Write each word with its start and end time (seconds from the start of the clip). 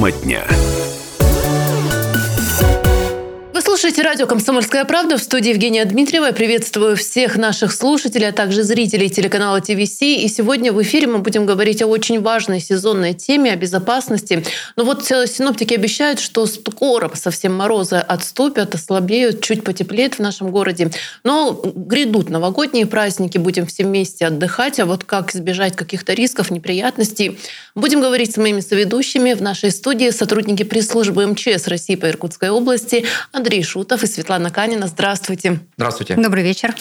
Тема 0.00 0.12
дня. 0.12 0.59
Слушаете 3.80 4.02
радио 4.02 4.26
«Комсомольская 4.26 4.84
правда» 4.84 5.16
в 5.16 5.22
студии 5.22 5.48
Евгения 5.48 5.82
Дмитриева. 5.86 6.26
Я 6.26 6.32
приветствую 6.34 6.98
всех 6.98 7.38
наших 7.38 7.72
слушателей, 7.72 8.28
а 8.28 8.32
также 8.32 8.62
зрителей 8.62 9.08
телеканала 9.08 9.58
ТВС. 9.62 10.02
И 10.02 10.28
сегодня 10.28 10.70
в 10.70 10.82
эфире 10.82 11.06
мы 11.06 11.20
будем 11.20 11.46
говорить 11.46 11.80
о 11.80 11.86
очень 11.86 12.20
важной 12.20 12.60
сезонной 12.60 13.14
теме, 13.14 13.52
о 13.52 13.56
безопасности. 13.56 14.44
Но 14.76 14.84
вот 14.84 15.06
синоптики 15.06 15.72
обещают, 15.72 16.20
что 16.20 16.44
скоро 16.44 17.10
совсем 17.14 17.54
морозы 17.54 17.96
отступят, 17.96 18.74
ослабеют, 18.74 19.40
чуть 19.40 19.64
потеплеет 19.64 20.16
в 20.16 20.18
нашем 20.18 20.50
городе. 20.50 20.90
Но 21.24 21.58
грядут 21.74 22.28
новогодние 22.28 22.84
праздники, 22.84 23.38
будем 23.38 23.64
все 23.64 23.84
вместе 23.84 24.26
отдыхать. 24.26 24.78
А 24.78 24.84
вот 24.84 25.04
как 25.04 25.34
избежать 25.34 25.74
каких-то 25.74 26.12
рисков, 26.12 26.50
неприятностей, 26.50 27.38
будем 27.74 28.02
говорить 28.02 28.34
с 28.34 28.36
моими 28.36 28.60
соведущими 28.60 29.32
в 29.32 29.40
нашей 29.40 29.70
студии 29.70 30.10
сотрудники 30.10 30.64
пресс-службы 30.64 31.26
МЧС 31.26 31.66
России 31.66 31.94
по 31.94 32.10
Иркутской 32.10 32.50
области 32.50 33.06
Андрей 33.32 33.62
Шутов 33.70 34.02
и 34.02 34.06
Светлана 34.06 34.50
Канина. 34.50 34.88
Здравствуйте. 34.88 35.60
Здравствуйте. 35.76 36.16
Добрый 36.16 36.42
вечер. 36.42 36.74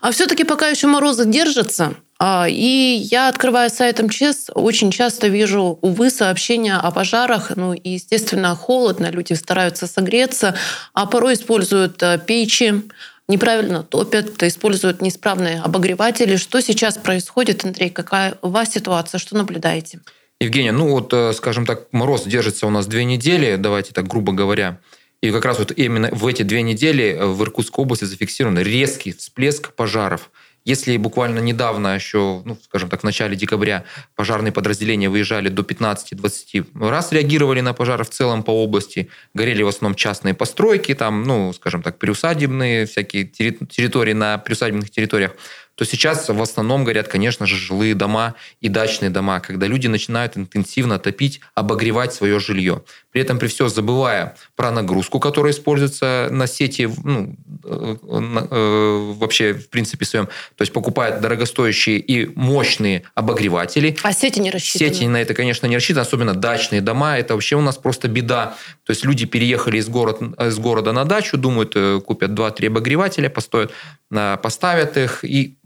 А 0.00 0.12
все-таки 0.12 0.44
пока 0.44 0.68
еще 0.68 0.86
морозы 0.86 1.26
держатся, 1.26 1.94
а, 2.18 2.46
и 2.48 3.08
я, 3.10 3.28
открывая 3.28 3.68
сайт 3.68 4.00
МЧС, 4.00 4.50
очень 4.54 4.90
часто 4.90 5.28
вижу, 5.28 5.78
увы, 5.82 6.10
сообщения 6.10 6.76
о 6.76 6.90
пожарах. 6.90 7.52
Ну 7.56 7.72
и, 7.72 7.90
естественно, 7.90 8.54
холодно, 8.54 9.10
люди 9.10 9.32
стараются 9.32 9.86
согреться, 9.86 10.54
а 10.94 11.06
порой 11.06 11.34
используют 11.34 12.02
э, 12.02 12.18
печи, 12.24 12.82
неправильно 13.26 13.82
топят, 13.82 14.42
используют 14.42 15.02
неисправные 15.02 15.60
обогреватели. 15.60 16.36
Что 16.36 16.60
сейчас 16.60 16.96
происходит, 16.96 17.64
Андрей? 17.64 17.90
Какая 17.90 18.34
у 18.42 18.48
вас 18.48 18.70
ситуация? 18.70 19.18
Что 19.18 19.36
наблюдаете? 19.36 20.00
Евгения, 20.40 20.72
ну 20.72 20.90
вот, 20.90 21.12
э, 21.12 21.32
скажем 21.34 21.66
так, 21.66 21.92
мороз 21.92 22.24
держится 22.24 22.66
у 22.66 22.70
нас 22.70 22.86
две 22.86 23.04
недели, 23.04 23.56
давайте 23.56 23.92
так 23.92 24.06
грубо 24.06 24.32
говоря. 24.32 24.78
И 25.22 25.30
как 25.30 25.44
раз 25.44 25.58
вот 25.58 25.72
именно 25.72 26.08
в 26.12 26.26
эти 26.26 26.42
две 26.42 26.62
недели 26.62 27.14
э, 27.14 27.26
в 27.26 27.42
Иркутской 27.42 27.82
области 27.82 28.04
зафиксирован 28.04 28.58
резкий 28.58 29.12
всплеск 29.12 29.74
пожаров. 29.74 30.30
Если 30.64 30.96
буквально 30.98 31.38
недавно, 31.38 31.94
еще, 31.94 32.42
ну, 32.44 32.56
скажем 32.62 32.90
так, 32.90 33.00
в 33.00 33.04
начале 33.04 33.34
декабря 33.34 33.84
пожарные 34.14 34.52
подразделения 34.52 35.08
выезжали 35.08 35.48
до 35.48 35.62
15-20 35.62 36.88
раз, 36.88 37.12
реагировали 37.12 37.60
на 37.60 37.72
пожары 37.72 38.04
в 38.04 38.10
целом 38.10 38.42
по 38.42 38.50
области, 38.50 39.08
горели 39.32 39.62
в 39.62 39.68
основном 39.68 39.94
частные 39.94 40.34
постройки, 40.34 40.94
там, 40.94 41.22
ну, 41.22 41.52
скажем 41.54 41.82
так, 41.82 41.98
приусадебные 41.98 42.84
всякие 42.84 43.24
территории 43.24 44.12
на 44.12 44.36
приусадебных 44.36 44.90
территориях, 44.90 45.32
то 45.80 45.86
сейчас 45.86 46.28
в 46.28 46.42
основном 46.42 46.84
горят, 46.84 47.08
конечно 47.08 47.46
же, 47.46 47.56
жилые 47.56 47.94
дома 47.94 48.34
и 48.60 48.68
дачные 48.68 49.08
дома, 49.08 49.40
когда 49.40 49.66
люди 49.66 49.86
начинают 49.86 50.36
интенсивно 50.36 50.98
топить, 50.98 51.40
обогревать 51.54 52.12
свое 52.12 52.38
жилье. 52.38 52.82
При 53.12 53.22
этом 53.22 53.38
при 53.38 53.46
все 53.46 53.66
забывая 53.70 54.36
про 54.56 54.72
нагрузку, 54.72 55.18
которая 55.20 55.54
используется 55.54 56.28
на 56.30 56.46
сети, 56.46 56.86
ну, 57.02 57.34
э, 57.64 57.96
э, 58.04 59.12
вообще 59.16 59.54
в 59.54 59.70
принципе 59.70 60.04
своем, 60.04 60.26
то 60.26 60.60
есть 60.60 60.74
покупают 60.74 61.22
дорогостоящие 61.22 61.98
и 61.98 62.30
мощные 62.36 63.04
обогреватели. 63.14 63.96
А 64.02 64.12
сети 64.12 64.38
не 64.38 64.50
рассчитаны? 64.50 64.92
Сети 64.92 65.08
на 65.08 65.16
это, 65.16 65.32
конечно, 65.32 65.66
не 65.66 65.76
рассчитаны, 65.76 66.02
особенно 66.02 66.34
дачные 66.34 66.82
дома. 66.82 67.16
Это 67.16 67.32
вообще 67.32 67.56
у 67.56 67.62
нас 67.62 67.78
просто 67.78 68.06
беда. 68.06 68.54
То 68.84 68.90
есть 68.90 69.06
люди 69.06 69.24
переехали 69.24 69.78
из, 69.78 69.88
город, 69.88 70.20
из 70.38 70.58
города 70.58 70.92
на 70.92 71.06
дачу, 71.06 71.38
думают, 71.38 71.72
э, 71.74 72.02
купят 72.04 72.32
2-3 72.32 72.66
обогревателя, 72.66 73.30
постоят, 73.30 73.72
поставят 74.10 74.98
их 74.98 75.24
и 75.24 75.56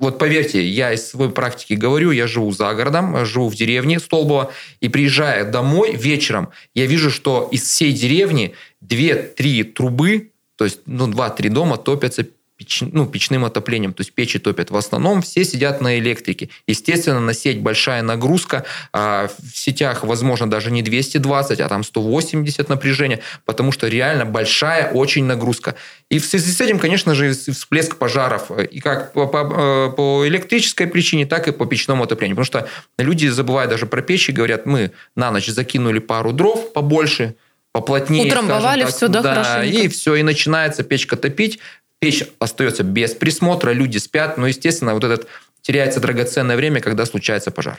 вот 0.00 0.18
поверьте, 0.18 0.66
я 0.66 0.92
из 0.92 1.08
своей 1.08 1.30
практики 1.30 1.74
говорю, 1.74 2.10
я 2.10 2.26
живу 2.26 2.50
за 2.52 2.72
городом, 2.74 3.24
живу 3.24 3.48
в 3.48 3.54
деревне 3.54 4.00
Столбово, 4.00 4.52
и 4.80 4.88
приезжая 4.88 5.44
домой 5.50 5.94
вечером, 5.94 6.48
я 6.74 6.86
вижу, 6.86 7.10
что 7.10 7.48
из 7.50 7.62
всей 7.62 7.92
деревни 7.92 8.54
2-3 8.84 9.64
трубы, 9.64 10.32
то 10.56 10.64
есть 10.64 10.80
ну, 10.86 11.08
2-3 11.08 11.48
дома 11.48 11.76
топятся 11.76 12.26
печ, 12.62 12.82
ну, 12.92 13.06
печным 13.06 13.44
отоплением, 13.44 13.92
то 13.92 14.00
есть 14.00 14.12
печи 14.12 14.38
топят. 14.38 14.70
В 14.70 14.76
основном 14.76 15.22
все 15.22 15.44
сидят 15.44 15.80
на 15.80 15.98
электрике. 15.98 16.48
Естественно, 16.66 17.20
на 17.20 17.34
сеть 17.34 17.60
большая 17.60 18.02
нагрузка. 18.02 18.64
А 18.92 19.28
в 19.28 19.56
сетях, 19.56 20.04
возможно, 20.04 20.48
даже 20.48 20.70
не 20.70 20.82
220, 20.82 21.60
а 21.60 21.68
там 21.68 21.84
180 21.84 22.68
напряжения, 22.68 23.20
потому 23.44 23.72
что 23.72 23.88
реально 23.88 24.24
большая 24.24 24.90
очень 24.90 25.24
нагрузка. 25.24 25.74
И 26.10 26.18
в 26.18 26.24
связи 26.24 26.52
с 26.52 26.60
этим, 26.60 26.78
конечно 26.78 27.14
же, 27.14 27.32
всплеск 27.32 27.96
пожаров 27.96 28.50
и 28.50 28.80
как 28.80 29.12
по, 29.12 29.26
по, 29.26 29.38
э, 29.38 29.96
по 29.96 30.26
электрической 30.26 30.86
причине, 30.86 31.26
так 31.26 31.48
и 31.48 31.52
по 31.52 31.66
печному 31.66 32.04
отоплению. 32.04 32.36
Потому 32.36 32.46
что 32.46 32.68
люди 32.98 33.26
забывают 33.28 33.70
даже 33.70 33.86
про 33.86 34.02
печи, 34.02 34.30
говорят, 34.32 34.66
мы 34.66 34.92
на 35.16 35.30
ночь 35.30 35.48
закинули 35.48 35.98
пару 35.98 36.32
дров 36.32 36.72
побольше, 36.72 37.34
поплотнее. 37.72 38.26
Утрамбовали 38.26 38.82
так, 38.82 38.94
все, 38.94 39.08
да, 39.08 39.22
да 39.22 39.34
хорошенько. 39.34 39.78
И 39.78 39.88
все, 39.88 40.14
и 40.16 40.22
начинается 40.22 40.82
печка 40.82 41.16
топить 41.16 41.58
печь 42.02 42.24
остается 42.40 42.82
без 42.82 43.12
присмотра, 43.14 43.70
люди 43.70 43.98
спят, 43.98 44.36
но, 44.36 44.48
естественно, 44.48 44.92
вот 44.92 45.04
этот 45.04 45.28
теряется 45.62 46.00
драгоценное 46.00 46.56
время, 46.56 46.80
когда 46.80 47.06
случается 47.06 47.52
пожар. 47.52 47.78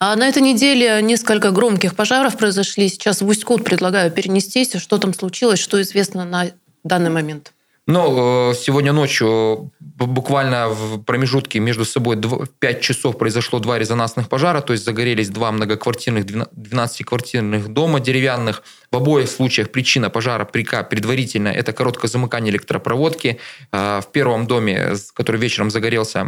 А 0.00 0.16
на 0.16 0.26
этой 0.26 0.42
неделе 0.42 1.02
несколько 1.02 1.50
громких 1.50 1.94
пожаров 1.94 2.38
произошли. 2.38 2.88
Сейчас 2.88 3.20
в 3.20 3.26
Усть-Кут 3.26 3.62
предлагаю 3.62 4.10
перенестись. 4.10 4.72
Что 4.78 4.96
там 4.96 5.12
случилось, 5.12 5.58
что 5.58 5.82
известно 5.82 6.24
на 6.24 6.50
данный 6.82 7.10
момент? 7.10 7.52
Но 7.86 8.50
э, 8.52 8.54
сегодня 8.54 8.92
ночью 8.92 9.72
буквально 9.80 10.68
в 10.68 11.02
промежутке 11.02 11.58
между 11.58 11.84
собой 11.84 12.16
5 12.16 12.80
часов 12.80 13.18
произошло 13.18 13.58
два 13.58 13.76
резонансных 13.76 14.28
пожара, 14.28 14.60
то 14.60 14.72
есть 14.72 14.84
загорелись 14.84 15.30
два 15.30 15.50
многоквартирных, 15.50 16.24
12-квартирных 16.24 17.68
дома 17.68 17.98
деревянных. 17.98 18.62
В 18.92 18.96
обоих 18.96 19.28
случаях 19.28 19.70
причина 19.70 20.10
пожара 20.10 20.44
прика 20.44 20.84
предварительно– 20.84 21.48
это 21.48 21.72
короткое 21.72 22.06
замыкание 22.06 22.52
электропроводки. 22.52 23.40
А, 23.72 24.00
в 24.00 24.12
первом 24.12 24.46
доме, 24.46 24.94
который 25.14 25.40
вечером 25.40 25.70
загорелся, 25.70 26.26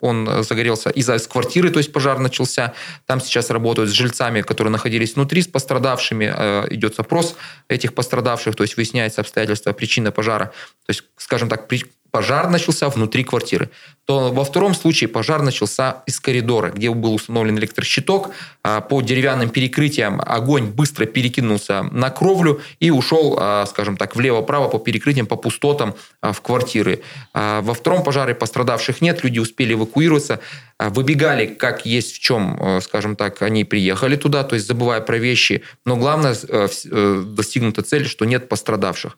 он 0.00 0.44
загорелся 0.44 0.90
из-за 0.90 1.16
из 1.16 1.26
квартиры, 1.26 1.70
то 1.70 1.78
есть 1.78 1.92
пожар 1.92 2.18
начался. 2.18 2.74
Там 3.06 3.20
сейчас 3.20 3.50
работают 3.50 3.90
с 3.90 3.92
жильцами, 3.92 4.42
которые 4.42 4.70
находились 4.70 5.16
внутри, 5.16 5.42
с 5.42 5.48
пострадавшими. 5.48 6.32
А, 6.32 6.66
идет 6.70 6.94
запрос 6.94 7.34
этих 7.68 7.92
пострадавших, 7.94 8.54
то 8.54 8.62
есть 8.62 8.76
выясняется 8.76 9.20
обстоятельства, 9.20 9.72
причина 9.72 10.11
пожара. 10.12 10.46
То 10.86 10.90
есть, 10.90 11.04
скажем 11.16 11.48
так, 11.48 11.66
пожар 12.12 12.50
начался 12.50 12.88
внутри 12.88 13.24
квартиры. 13.24 13.70
То 14.04 14.32
во 14.32 14.44
втором 14.44 14.74
случае 14.74 15.08
пожар 15.08 15.42
начался 15.42 16.02
из 16.06 16.20
коридора, 16.20 16.70
где 16.70 16.90
был 16.90 17.14
установлен 17.14 17.58
электрощиток. 17.58 18.30
А, 18.62 18.80
по 18.80 19.00
деревянным 19.00 19.48
перекрытиям 19.48 20.20
огонь 20.24 20.66
быстро 20.66 21.06
перекинулся 21.06 21.84
на 21.84 22.10
кровлю 22.10 22.60
и 22.80 22.90
ушел, 22.90 23.38
а, 23.40 23.64
скажем 23.66 23.96
так, 23.96 24.14
влево-право 24.14 24.68
по 24.68 24.78
перекрытиям, 24.78 25.26
по 25.26 25.36
пустотам 25.36 25.94
а, 26.20 26.32
в 26.32 26.42
квартиры. 26.42 27.02
Во 27.32 27.74
втором 27.74 28.02
пожаре 28.02 28.34
пострадавших 28.34 29.00
нет, 29.00 29.24
люди 29.24 29.38
успели 29.38 29.72
эвакуироваться, 29.72 30.40
выбегали, 30.78 31.46
как 31.46 31.86
есть 31.86 32.16
в 32.16 32.18
чем, 32.18 32.80
скажем 32.82 33.16
так, 33.16 33.40
они 33.40 33.64
приехали 33.64 34.16
туда, 34.16 34.44
то 34.44 34.54
есть 34.54 34.66
забывая 34.66 35.00
про 35.00 35.16
вещи. 35.16 35.62
Но 35.86 35.96
главное, 35.96 36.36
э, 36.48 36.68
э, 36.90 37.24
достигнута 37.26 37.82
цель, 37.82 38.06
что 38.06 38.24
нет 38.24 38.48
пострадавших 38.48 39.16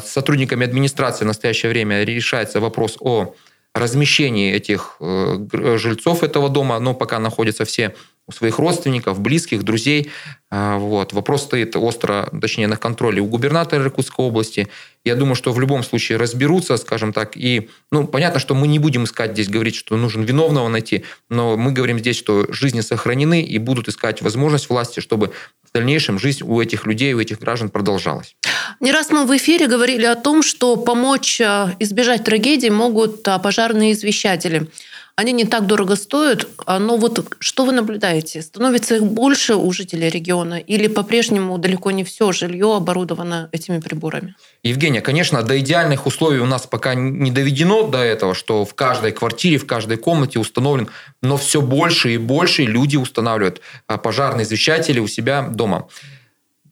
сотрудниками 0.00 0.64
администрации 0.64 1.24
в 1.24 1.28
настоящее 1.28 1.70
время 1.70 2.04
решается 2.04 2.60
вопрос 2.60 2.96
о 3.00 3.34
размещении 3.74 4.52
этих 4.52 4.96
э, 5.00 5.76
жильцов 5.76 6.22
этого 6.22 6.48
дома, 6.48 6.78
но 6.78 6.94
пока 6.94 7.18
находятся 7.18 7.64
все 7.64 7.94
у 8.26 8.32
своих 8.32 8.58
родственников, 8.58 9.20
близких, 9.20 9.62
друзей. 9.62 10.10
А, 10.50 10.78
вот. 10.78 11.12
Вопрос 11.12 11.42
стоит 11.42 11.76
остро, 11.76 12.28
точнее, 12.40 12.68
на 12.68 12.76
контроле 12.76 13.20
у 13.20 13.26
губернатора 13.26 13.82
Иркутской 13.82 14.24
области. 14.24 14.68
Я 15.04 15.14
думаю, 15.14 15.34
что 15.34 15.52
в 15.52 15.60
любом 15.60 15.82
случае 15.82 16.16
разберутся, 16.16 16.76
скажем 16.78 17.12
так. 17.12 17.36
И, 17.36 17.68
ну, 17.90 18.06
понятно, 18.06 18.40
что 18.40 18.54
мы 18.54 18.66
не 18.66 18.78
будем 18.78 19.04
искать 19.04 19.32
здесь, 19.32 19.48
говорить, 19.48 19.74
что 19.74 19.96
нужен 19.96 20.22
виновного 20.22 20.68
найти, 20.68 21.04
но 21.28 21.56
мы 21.56 21.72
говорим 21.72 21.98
здесь, 21.98 22.16
что 22.16 22.50
жизни 22.50 22.80
сохранены 22.80 23.42
и 23.42 23.58
будут 23.58 23.88
искать 23.88 24.22
возможность 24.22 24.70
власти, 24.70 25.00
чтобы 25.00 25.32
в 25.62 25.72
дальнейшем 25.74 26.18
жизнь 26.18 26.44
у 26.44 26.60
этих 26.60 26.86
людей, 26.86 27.12
у 27.12 27.20
этих 27.20 27.40
граждан 27.40 27.68
продолжалась. 27.68 28.36
Не 28.80 28.92
раз 28.92 29.10
мы 29.10 29.26
в 29.26 29.36
эфире 29.36 29.66
говорили 29.66 30.06
о 30.06 30.14
том, 30.14 30.42
что 30.42 30.76
помочь 30.76 31.40
э, 31.40 31.74
избежать 31.80 32.24
трагедии 32.24 32.70
могут 32.70 33.26
э, 33.28 33.38
пожарные 33.38 33.92
извещатели. 33.92 34.68
Они 35.16 35.30
не 35.30 35.44
так 35.44 35.66
дорого 35.66 35.94
стоят, 35.94 36.48
а, 36.66 36.80
но 36.80 36.96
вот 36.96 37.36
что 37.38 37.64
вы 37.64 37.72
наблюдаете? 37.72 38.42
Становится 38.42 38.96
их 38.96 39.04
больше 39.04 39.54
у 39.54 39.70
жителей 39.72 40.10
региона 40.10 40.54
или 40.54 40.88
по-прежнему 40.88 41.56
далеко 41.56 41.92
не 41.92 42.02
все 42.02 42.32
жилье 42.32 42.74
оборудовано 42.74 43.48
этими 43.52 43.78
приборами? 43.78 44.34
Евгения, 44.64 45.00
конечно, 45.00 45.44
до 45.44 45.60
идеальных 45.60 46.06
условий 46.06 46.40
у 46.40 46.46
нас 46.46 46.66
пока 46.66 46.94
не 46.96 47.30
доведено 47.30 47.86
до 47.86 47.98
этого, 47.98 48.34
что 48.34 48.64
в 48.64 48.74
каждой 48.74 49.12
квартире, 49.12 49.58
в 49.58 49.66
каждой 49.66 49.98
комнате 49.98 50.40
установлен, 50.40 50.88
но 51.22 51.36
все 51.36 51.60
больше 51.60 52.14
и 52.14 52.18
больше 52.18 52.64
люди 52.64 52.96
устанавливают 52.96 53.60
а, 53.86 53.98
пожарные 53.98 54.44
извещатели 54.44 54.98
у 54.98 55.06
себя 55.06 55.42
дома. 55.42 55.86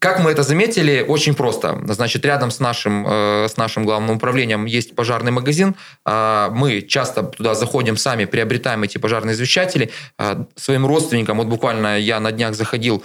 Как 0.03 0.19
мы 0.19 0.31
это 0.31 0.43
заметили? 0.43 1.05
Очень 1.07 1.33
просто. 1.33 1.81
Значит, 1.87 2.25
рядом 2.25 2.51
с 2.51 2.59
нашим, 2.59 3.07
э, 3.07 3.47
с 3.47 3.55
нашим 3.55 3.85
главным 3.85 4.17
управлением 4.17 4.65
есть 4.65 4.95
пожарный 4.95 5.31
магазин. 5.31 5.75
Э, 6.05 6.49
мы 6.51 6.81
часто 6.81 7.23
туда 7.23 7.55
заходим 7.55 7.95
сами, 7.95 8.25
приобретаем 8.25 8.83
эти 8.83 8.97
пожарные 8.97 9.33
извещатели. 9.33 9.91
Э, 10.19 10.43
своим 10.57 10.85
родственникам, 10.85 11.37
вот 11.37 11.47
буквально 11.47 11.97
я 11.97 12.19
на 12.19 12.33
днях 12.33 12.53
заходил 12.53 13.01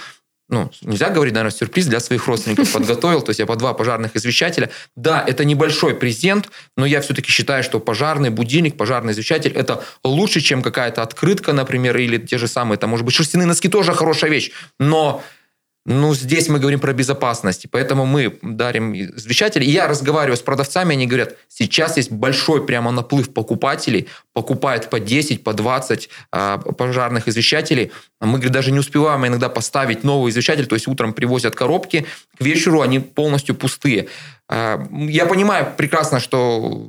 ну, 0.51 0.71
нельзя 0.81 1.11
говорить, 1.11 1.35
наверное, 1.35 1.57
сюрприз 1.57 1.87
для 1.87 2.01
своих 2.01 2.27
родственников 2.27 2.73
подготовил, 2.73 3.21
то 3.21 3.31
есть 3.31 3.39
я 3.39 3.45
по 3.45 3.55
два 3.57 3.75
пожарных 3.75 4.17
извещателя. 4.17 4.71
Да, 4.97 5.23
это 5.27 5.45
небольшой 5.45 5.95
презент, 5.95 6.49
но 6.77 6.87
я 6.87 7.03
все-таки 7.03 7.31
считаю, 7.31 7.63
что 7.63 7.81
пожарный 7.81 8.31
будильник, 8.31 8.77
пожарный 8.79 9.13
извещатель– 9.13 9.53
это 9.55 9.85
лучше, 10.05 10.41
чем 10.41 10.63
какая-то 10.63 11.03
открытка, 11.03 11.53
например, 11.53 11.99
или 11.99 12.17
те 12.17 12.39
же 12.39 12.49
самые, 12.49 12.79
там, 12.79 12.89
может 12.89 13.05
быть, 13.05 13.15
шерстяные 13.15 13.47
носки 13.47 13.69
тоже 13.69 13.93
хорошая 13.93 14.31
вещь, 14.31 14.51
но 14.79 15.23
ну, 15.91 16.15
здесь 16.15 16.51
мы 16.51 16.59
говорим 16.59 16.81
про 16.81 16.93
безопасность, 16.93 17.67
поэтому 17.71 18.05
мы 18.05 18.39
дарим 18.43 18.95
извещатели. 18.95 19.65
И 19.65 19.71
я 19.71 19.89
разговариваю 19.89 20.37
с 20.37 20.43
продавцами, 20.43 20.93
они 20.93 21.07
говорят, 21.07 21.37
сейчас 21.49 21.97
есть 21.97 22.13
большой 22.13 22.67
прямо 22.67 22.91
наплыв 22.91 23.33
покупателей, 23.33 24.07
покупают 24.35 24.91
по 24.91 25.01
10, 25.01 25.43
по 25.43 25.55
20 25.55 26.11
а, 26.31 26.59
пожарных 26.59 27.27
извещателей. 27.27 27.91
Мы, 28.21 28.33
говорит, 28.33 28.53
даже 28.53 28.71
не 28.71 28.81
успеваем 28.81 29.27
иногда 29.27 29.49
поставить 29.49 30.05
новый 30.05 30.31
извещатель, 30.31 30.67
то 30.67 30.75
есть 30.75 30.87
утром 30.89 31.15
привозят 31.15 31.55
коробки, 31.55 32.05
к 32.37 32.43
вечеру 32.43 32.83
они 32.83 32.99
полностью 32.99 33.55
пустые. 33.55 34.09
А, 34.47 34.87
я 34.93 35.25
понимаю 35.25 35.73
прекрасно, 35.75 36.21
что 36.21 36.87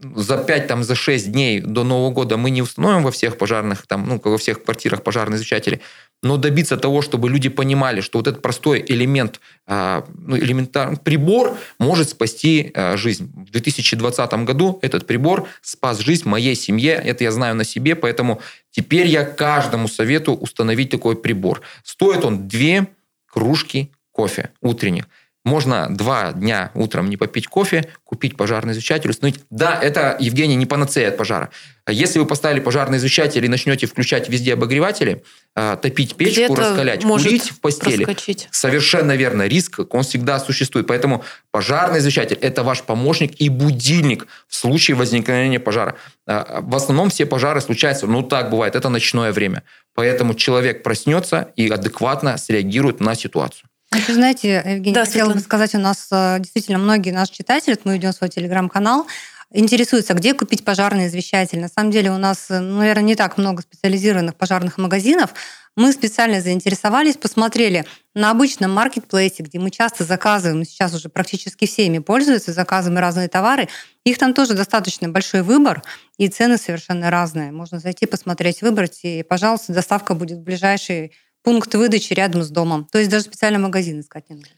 за 0.00 0.36
5, 0.36 0.66
там, 0.66 0.84
за 0.84 0.94
6 0.94 1.32
дней 1.32 1.60
до 1.60 1.84
Нового 1.84 2.10
года 2.10 2.36
мы 2.36 2.50
не 2.50 2.62
установим 2.62 3.02
во 3.02 3.10
всех 3.10 3.38
пожарных, 3.38 3.86
там, 3.86 4.06
ну, 4.06 4.20
во 4.22 4.38
всех 4.38 4.62
квартирах 4.62 5.02
пожарные 5.02 5.36
извещатели, 5.36 5.80
но 6.22 6.36
добиться 6.36 6.76
того, 6.76 7.02
чтобы 7.02 7.30
люди 7.30 7.48
понимали, 7.48 8.00
что 8.00 8.18
вот 8.18 8.26
этот 8.26 8.42
простой 8.42 8.84
элемент, 8.86 9.40
а, 9.66 10.04
ну, 10.14 10.36
элементарный 10.36 10.98
прибор 10.98 11.56
может 11.78 12.10
спасти 12.10 12.72
а, 12.74 12.96
жизнь. 12.96 13.32
В 13.34 13.50
2020 13.50 14.32
году 14.44 14.78
этот 14.82 15.06
прибор 15.06 15.48
спас 15.62 15.98
жизнь 15.98 16.28
моей 16.28 16.54
семье, 16.54 16.92
это 16.92 17.24
я 17.24 17.32
знаю 17.32 17.54
на 17.54 17.64
себе, 17.64 17.94
поэтому 17.94 18.40
теперь 18.70 19.06
я 19.06 19.24
каждому 19.24 19.88
советую 19.88 20.38
установить 20.38 20.90
такой 20.90 21.16
прибор. 21.16 21.62
Стоит 21.84 22.24
он 22.24 22.48
две 22.48 22.86
кружки 23.26 23.90
кофе 24.12 24.50
утренних. 24.60 25.04
Можно 25.46 25.86
два 25.88 26.32
дня 26.32 26.72
утром 26.74 27.08
не 27.08 27.16
попить 27.16 27.46
кофе, 27.46 27.88
купить 28.02 28.36
пожарный 28.36 28.72
извещатель, 28.72 29.10
установить. 29.10 29.42
Да, 29.48 29.78
это, 29.80 30.16
Евгений, 30.18 30.56
не 30.56 30.66
панацея 30.66 31.10
от 31.10 31.16
пожара. 31.16 31.50
Если 31.88 32.18
вы 32.18 32.26
поставили 32.26 32.58
пожарный 32.58 32.98
извещатель 32.98 33.44
и 33.44 33.48
начнете 33.48 33.86
включать 33.86 34.28
везде 34.28 34.54
обогреватели, 34.54 35.22
а, 35.54 35.76
топить 35.76 36.16
печку, 36.16 36.56
раскалять, 36.56 37.04
курить 37.04 37.50
в 37.50 37.60
постели, 37.60 38.04
проскочить. 38.04 38.48
совершенно 38.50 39.14
верно, 39.14 39.46
риск, 39.46 39.78
он 39.88 40.02
всегда 40.02 40.40
существует. 40.40 40.88
Поэтому 40.88 41.22
пожарный 41.52 42.00
извещатель– 42.00 42.38
это 42.40 42.64
ваш 42.64 42.82
помощник 42.82 43.40
и 43.40 43.48
будильник 43.48 44.26
в 44.48 44.56
случае 44.56 44.96
возникновения 44.96 45.60
пожара. 45.60 45.94
А, 46.26 46.58
в 46.60 46.74
основном 46.74 47.08
все 47.08 47.24
пожары 47.24 47.60
случаются, 47.60 48.08
ну 48.08 48.24
так 48.24 48.50
бывает, 48.50 48.74
это 48.74 48.88
ночное 48.88 49.30
время. 49.30 49.62
Поэтому 49.94 50.34
человек 50.34 50.82
проснется 50.82 51.52
и 51.54 51.68
адекватно 51.68 52.36
среагирует 52.36 52.98
на 52.98 53.14
ситуацию. 53.14 53.68
Вы 53.92 54.14
знаете, 54.14 54.62
Евгений, 54.64 54.94
да, 54.94 55.04
хотела 55.04 55.32
бы 55.32 55.40
сказать, 55.40 55.74
у 55.74 55.78
нас 55.78 56.08
э, 56.10 56.38
действительно 56.40 56.78
многие 56.78 57.10
наши 57.10 57.32
читатели, 57.32 57.78
мы 57.84 57.96
идем 57.96 58.12
в 58.12 58.16
свой 58.16 58.28
телеграм-канал, 58.28 59.06
интересуются, 59.52 60.14
где 60.14 60.34
купить 60.34 60.64
пожарный 60.64 61.06
извещатель. 61.06 61.60
На 61.60 61.68
самом 61.68 61.90
деле 61.92 62.10
у 62.10 62.18
нас, 62.18 62.50
э, 62.50 62.58
ну, 62.58 62.78
наверное, 62.78 63.04
не 63.04 63.14
так 63.14 63.38
много 63.38 63.62
специализированных 63.62 64.34
пожарных 64.34 64.78
магазинов. 64.78 65.34
Мы 65.76 65.92
специально 65.92 66.40
заинтересовались, 66.40 67.16
посмотрели 67.16 67.84
на 68.14 68.30
обычном 68.30 68.72
маркетплейсе, 68.72 69.42
где 69.42 69.58
мы 69.58 69.70
часто 69.70 70.04
заказываем, 70.04 70.64
сейчас 70.64 70.94
уже 70.94 71.08
практически 71.10 71.66
все 71.66 71.86
ими 71.86 71.98
пользуются, 71.98 72.52
заказываем 72.52 72.98
разные 72.98 73.28
товары. 73.28 73.68
Их 74.04 74.18
там 74.18 74.32
тоже 74.32 74.54
достаточно 74.54 75.08
большой 75.08 75.42
выбор, 75.42 75.82
и 76.16 76.28
цены 76.28 76.56
совершенно 76.56 77.10
разные. 77.10 77.52
Можно 77.52 77.78
зайти, 77.78 78.06
посмотреть, 78.06 78.62
выбрать, 78.62 79.00
и, 79.02 79.22
пожалуйста, 79.22 79.74
доставка 79.74 80.14
будет 80.14 80.38
в 80.38 80.42
ближайший 80.42 81.12
пункт 81.46 81.72
выдачи 81.76 82.12
рядом 82.12 82.42
с 82.42 82.50
домом. 82.50 82.88
То 82.90 82.98
есть 82.98 83.08
даже 83.08 83.22
специальный 83.22 83.60
магазин 83.60 84.00
искать 84.00 84.28
не 84.28 84.34
нужно. 84.34 84.50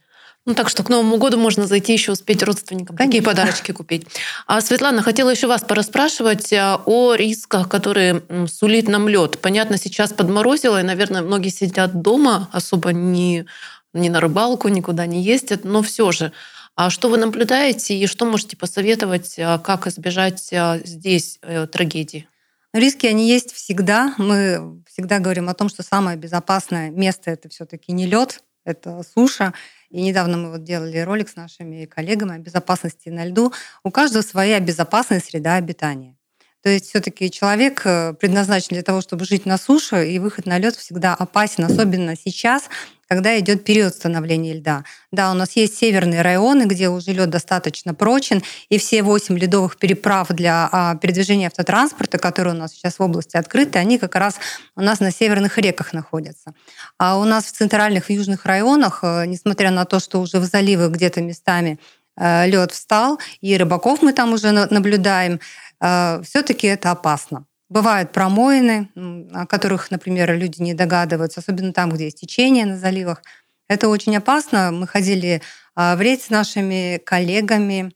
Ну 0.46 0.54
так 0.54 0.70
что 0.70 0.82
к 0.82 0.88
Новому 0.88 1.18
году 1.18 1.36
можно 1.36 1.66
зайти 1.66 1.92
еще 1.92 2.12
успеть 2.12 2.42
родственникам 2.42 2.96
Конечно. 2.96 3.12
такие 3.12 3.22
подарочки 3.22 3.72
купить. 3.72 4.06
А 4.46 4.62
Светлана, 4.62 5.02
хотела 5.02 5.28
еще 5.28 5.48
вас 5.48 5.60
порасспрашивать 5.60 6.50
а, 6.54 6.80
о 6.86 7.14
рисках, 7.14 7.68
которые 7.68 8.22
сулит 8.50 8.88
нам 8.88 9.06
лед. 9.06 9.38
Понятно, 9.42 9.76
сейчас 9.76 10.14
подморозило, 10.14 10.80
и, 10.80 10.82
наверное, 10.82 11.20
многие 11.20 11.50
сидят 11.50 12.00
дома, 12.00 12.48
особо 12.52 12.94
не, 12.94 13.44
не 13.92 14.08
на 14.08 14.20
рыбалку, 14.20 14.68
никуда 14.68 15.04
не 15.04 15.22
ездят, 15.22 15.64
но 15.64 15.82
все 15.82 16.10
же. 16.10 16.32
А 16.74 16.88
что 16.88 17.10
вы 17.10 17.18
наблюдаете 17.18 17.94
и 17.94 18.06
что 18.06 18.24
можете 18.24 18.56
посоветовать, 18.56 19.34
а, 19.38 19.58
как 19.58 19.86
избежать 19.88 20.48
а, 20.54 20.78
здесь 20.78 21.38
э, 21.42 21.66
трагедии? 21.66 22.26
Риски, 22.74 23.06
они 23.06 23.28
есть 23.28 23.52
всегда. 23.52 24.14
Мы 24.18 24.82
всегда 24.86 25.20
говорим 25.20 25.48
о 25.48 25.54
том, 25.54 25.68
что 25.68 25.82
самое 25.82 26.18
безопасное 26.18 26.90
место 26.90 27.30
это 27.30 27.48
все-таки 27.48 27.92
не 27.92 28.06
лед, 28.06 28.42
это 28.64 29.02
суша. 29.02 29.54
И 29.88 30.02
недавно 30.02 30.36
мы 30.36 30.50
вот 30.50 30.64
делали 30.64 30.98
ролик 30.98 31.30
с 31.30 31.36
нашими 31.36 31.86
коллегами 31.86 32.34
о 32.34 32.38
безопасности 32.38 33.08
на 33.08 33.24
льду. 33.24 33.54
У 33.84 33.90
каждого 33.90 34.20
своя 34.22 34.60
безопасная 34.60 35.20
среда 35.20 35.54
обитания. 35.54 36.17
То 36.62 36.70
есть 36.70 36.88
все-таки 36.88 37.30
человек 37.30 37.82
э, 37.84 38.14
предназначен 38.14 38.70
для 38.70 38.82
того, 38.82 39.00
чтобы 39.00 39.24
жить 39.24 39.46
на 39.46 39.58
суше, 39.58 40.10
и 40.10 40.18
выход 40.18 40.46
на 40.46 40.58
лед 40.58 40.74
всегда 40.74 41.14
опасен, 41.14 41.64
особенно 41.64 42.16
сейчас, 42.16 42.64
когда 43.08 43.38
идет 43.38 43.64
период 43.64 43.94
становления 43.94 44.54
льда. 44.54 44.84
Да, 45.12 45.30
у 45.30 45.34
нас 45.34 45.52
есть 45.56 45.78
северные 45.78 46.22
районы, 46.22 46.64
где 46.64 46.88
уже 46.88 47.12
лед 47.12 47.30
достаточно 47.30 47.94
прочен, 47.94 48.42
и 48.68 48.78
все 48.78 49.02
восемь 49.02 49.38
ледовых 49.38 49.78
переправ 49.78 50.28
для 50.28 50.68
а, 50.70 50.94
передвижения 50.96 51.46
автотранспорта, 51.46 52.18
которые 52.18 52.54
у 52.54 52.58
нас 52.58 52.72
сейчас 52.72 52.98
в 52.98 53.02
области 53.02 53.36
открыты, 53.36 53.78
они 53.78 53.98
как 53.98 54.14
раз 54.14 54.36
у 54.76 54.82
нас 54.82 55.00
на 55.00 55.10
северных 55.10 55.56
реках 55.58 55.92
находятся. 55.92 56.52
А 56.98 57.18
у 57.18 57.24
нас 57.24 57.46
в 57.46 57.52
центральных 57.52 58.10
и 58.10 58.14
южных 58.14 58.44
районах, 58.44 59.00
э, 59.02 59.24
несмотря 59.26 59.70
на 59.70 59.86
то, 59.86 60.00
что 60.00 60.20
уже 60.20 60.38
в 60.38 60.44
заливах 60.44 60.90
где-то 60.90 61.22
местами 61.22 61.78
э, 62.18 62.46
лед 62.46 62.72
встал, 62.72 63.18
и 63.40 63.56
рыбаков 63.56 64.02
мы 64.02 64.12
там 64.12 64.34
уже 64.34 64.52
наблюдаем, 64.52 65.40
все-таки 65.80 66.66
это 66.66 66.90
опасно. 66.90 67.46
Бывают 67.68 68.12
промоины, 68.12 68.88
о 69.34 69.46
которых, 69.46 69.90
например, 69.90 70.34
люди 70.34 70.62
не 70.62 70.72
догадываются, 70.72 71.40
особенно 71.40 71.72
там, 71.74 71.90
где 71.90 72.04
есть 72.04 72.20
течение 72.20 72.64
на 72.64 72.78
заливах. 72.78 73.22
Это 73.68 73.88
очень 73.88 74.16
опасно. 74.16 74.70
Мы 74.72 74.86
ходили 74.86 75.42
а, 75.74 75.94
в 75.94 76.00
рейд 76.00 76.22
с 76.22 76.30
нашими 76.30 76.98
коллегами, 77.04 77.92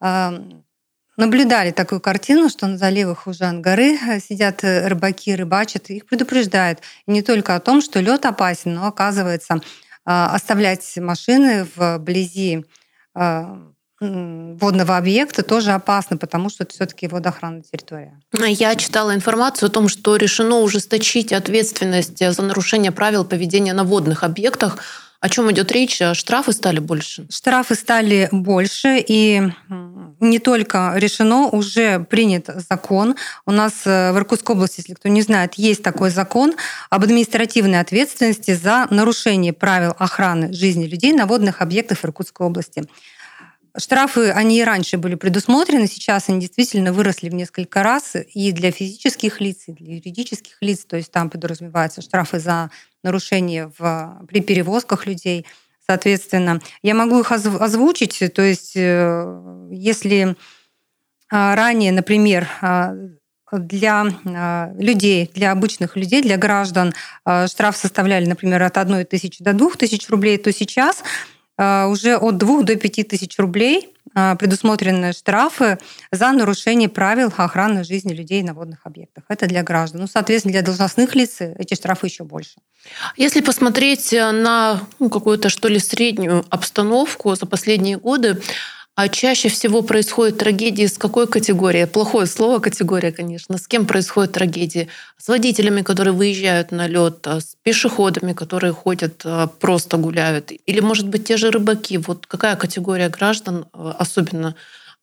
а, 0.00 0.42
наблюдали 1.18 1.70
такую 1.70 2.00
картину, 2.00 2.48
что 2.48 2.66
на 2.66 2.78
заливах 2.78 3.26
уже 3.26 3.44
э, 3.44 4.20
сидят 4.20 4.64
э, 4.64 4.88
рыбаки, 4.88 5.36
рыбачат, 5.36 5.90
их 5.90 6.06
предупреждают 6.06 6.80
не 7.06 7.20
только 7.20 7.54
о 7.54 7.60
том, 7.60 7.82
что 7.82 8.00
лед 8.00 8.24
опасен, 8.24 8.74
но 8.74 8.86
оказывается 8.86 9.60
оставлять 10.06 10.98
машины 10.98 11.66
вблизи 11.76 12.66
водного 14.60 14.96
объекта 14.96 15.42
тоже 15.42 15.72
опасно, 15.72 16.16
потому 16.16 16.50
что 16.50 16.64
это 16.64 16.74
все-таки 16.74 17.08
водоохранная 17.08 17.62
территория. 17.62 18.20
Я 18.32 18.76
читала 18.76 19.14
информацию 19.14 19.68
о 19.68 19.70
том, 19.70 19.88
что 19.88 20.16
решено 20.16 20.60
ужесточить 20.60 21.32
ответственность 21.32 22.18
за 22.18 22.42
нарушение 22.42 22.92
правил 22.92 23.24
поведения 23.24 23.72
на 23.72 23.84
водных 23.84 24.22
объектах. 24.22 24.78
О 25.20 25.28
чем 25.30 25.50
идет 25.50 25.72
речь? 25.72 26.02
Штрафы 26.12 26.52
стали 26.52 26.80
больше? 26.80 27.26
Штрафы 27.30 27.76
стали 27.76 28.28
больше, 28.30 29.02
и 29.08 29.40
не 30.20 30.38
только 30.38 30.92
решено, 30.96 31.46
уже 31.46 32.00
принят 32.00 32.50
закон. 32.68 33.16
У 33.46 33.50
нас 33.50 33.72
э, 33.86 34.12
в 34.12 34.18
Иркутской 34.18 34.54
области, 34.54 34.80
если 34.80 34.92
кто 34.92 35.08
не 35.08 35.22
знает, 35.22 35.54
есть 35.54 35.82
такой 35.82 36.10
закон 36.10 36.54
об 36.90 37.04
административной 37.04 37.80
ответственности 37.80 38.54
за 38.54 38.86
нарушение 38.90 39.54
правил 39.54 39.94
охраны 39.98 40.52
жизни 40.52 40.84
людей 40.84 41.14
на 41.14 41.24
водных 41.24 41.62
объектах 41.62 42.04
Иркутской 42.04 42.46
области. 42.46 42.84
Штрафы, 43.76 44.30
они 44.30 44.60
и 44.60 44.64
раньше 44.64 44.98
были 44.98 45.16
предусмотрены, 45.16 45.88
сейчас 45.88 46.28
они 46.28 46.40
действительно 46.40 46.92
выросли 46.92 47.28
в 47.28 47.34
несколько 47.34 47.82
раз 47.82 48.14
и 48.32 48.52
для 48.52 48.70
физических 48.70 49.40
лиц, 49.40 49.64
и 49.66 49.72
для 49.72 49.96
юридических 49.96 50.58
лиц, 50.60 50.84
то 50.84 50.96
есть 50.96 51.10
там 51.10 51.28
подразумеваются 51.28 52.00
штрафы 52.00 52.38
за 52.38 52.70
нарушение 53.02 53.72
в, 53.76 54.24
при 54.28 54.40
перевозках 54.40 55.06
людей. 55.06 55.44
Соответственно, 55.84 56.60
я 56.82 56.94
могу 56.94 57.18
их 57.18 57.32
озвучить, 57.32 58.22
то 58.32 58.42
есть 58.42 58.74
э, 58.76 59.68
если 59.72 60.36
а, 61.30 61.56
ранее, 61.56 61.90
например, 61.90 62.48
а, 62.60 62.94
для 63.50 64.06
а, 64.24 64.72
людей, 64.78 65.28
для 65.34 65.50
обычных 65.50 65.96
людей, 65.96 66.22
для 66.22 66.36
граждан 66.36 66.94
штраф 67.46 67.76
составляли, 67.76 68.26
например, 68.26 68.62
от 68.62 68.78
1 68.78 69.04
тысячи 69.06 69.42
до 69.42 69.52
2 69.52 69.70
тысяч 69.72 70.08
рублей, 70.10 70.38
то 70.38 70.52
сейчас 70.52 71.02
уже 71.56 72.16
от 72.16 72.36
2 72.36 72.62
до 72.62 72.76
5 72.76 73.08
тысяч 73.08 73.38
рублей 73.38 73.94
а, 74.16 74.36
предусмотрены 74.36 75.12
штрафы 75.12 75.78
за 76.12 76.30
нарушение 76.30 76.88
правил 76.88 77.32
охраны 77.36 77.82
жизни 77.82 78.12
людей 78.12 78.42
на 78.42 78.54
водных 78.54 78.80
объектах. 78.84 79.24
Это 79.28 79.46
для 79.46 79.64
граждан. 79.64 80.02
Ну, 80.02 80.06
соответственно, 80.06 80.52
для 80.52 80.62
должностных 80.62 81.16
лиц 81.16 81.40
эти 81.40 81.74
штрафы 81.74 82.06
еще 82.06 82.22
больше. 82.22 82.56
Если 83.16 83.40
посмотреть 83.40 84.12
на 84.12 84.80
ну, 85.00 85.10
какую-то, 85.10 85.48
что 85.48 85.68
ли, 85.68 85.80
среднюю 85.80 86.44
обстановку 86.50 87.34
за 87.34 87.46
последние 87.46 87.98
годы, 87.98 88.40
А 88.96 89.08
чаще 89.08 89.48
всего 89.48 89.82
происходят 89.82 90.38
трагедии 90.38 90.86
с 90.86 90.98
какой 90.98 91.26
категории? 91.26 91.84
Плохое 91.84 92.26
слово 92.28 92.60
категория, 92.60 93.10
конечно. 93.10 93.58
С 93.58 93.66
кем 93.66 93.86
происходят 93.86 94.32
трагедии? 94.32 94.88
С 95.18 95.26
водителями, 95.26 95.82
которые 95.82 96.14
выезжают 96.14 96.70
на 96.70 96.86
лед, 96.86 97.26
а 97.26 97.40
с 97.40 97.56
пешеходами, 97.64 98.34
которые 98.34 98.72
ходят, 98.72 99.22
а, 99.24 99.48
просто 99.48 99.96
гуляют. 99.96 100.52
Или, 100.66 100.78
может 100.78 101.08
быть, 101.08 101.24
те 101.24 101.36
же 101.36 101.50
рыбаки. 101.50 101.98
Вот 101.98 102.28
какая 102.28 102.54
категория 102.54 103.08
граждан 103.08 103.66
а, 103.72 103.96
особенно 103.98 104.54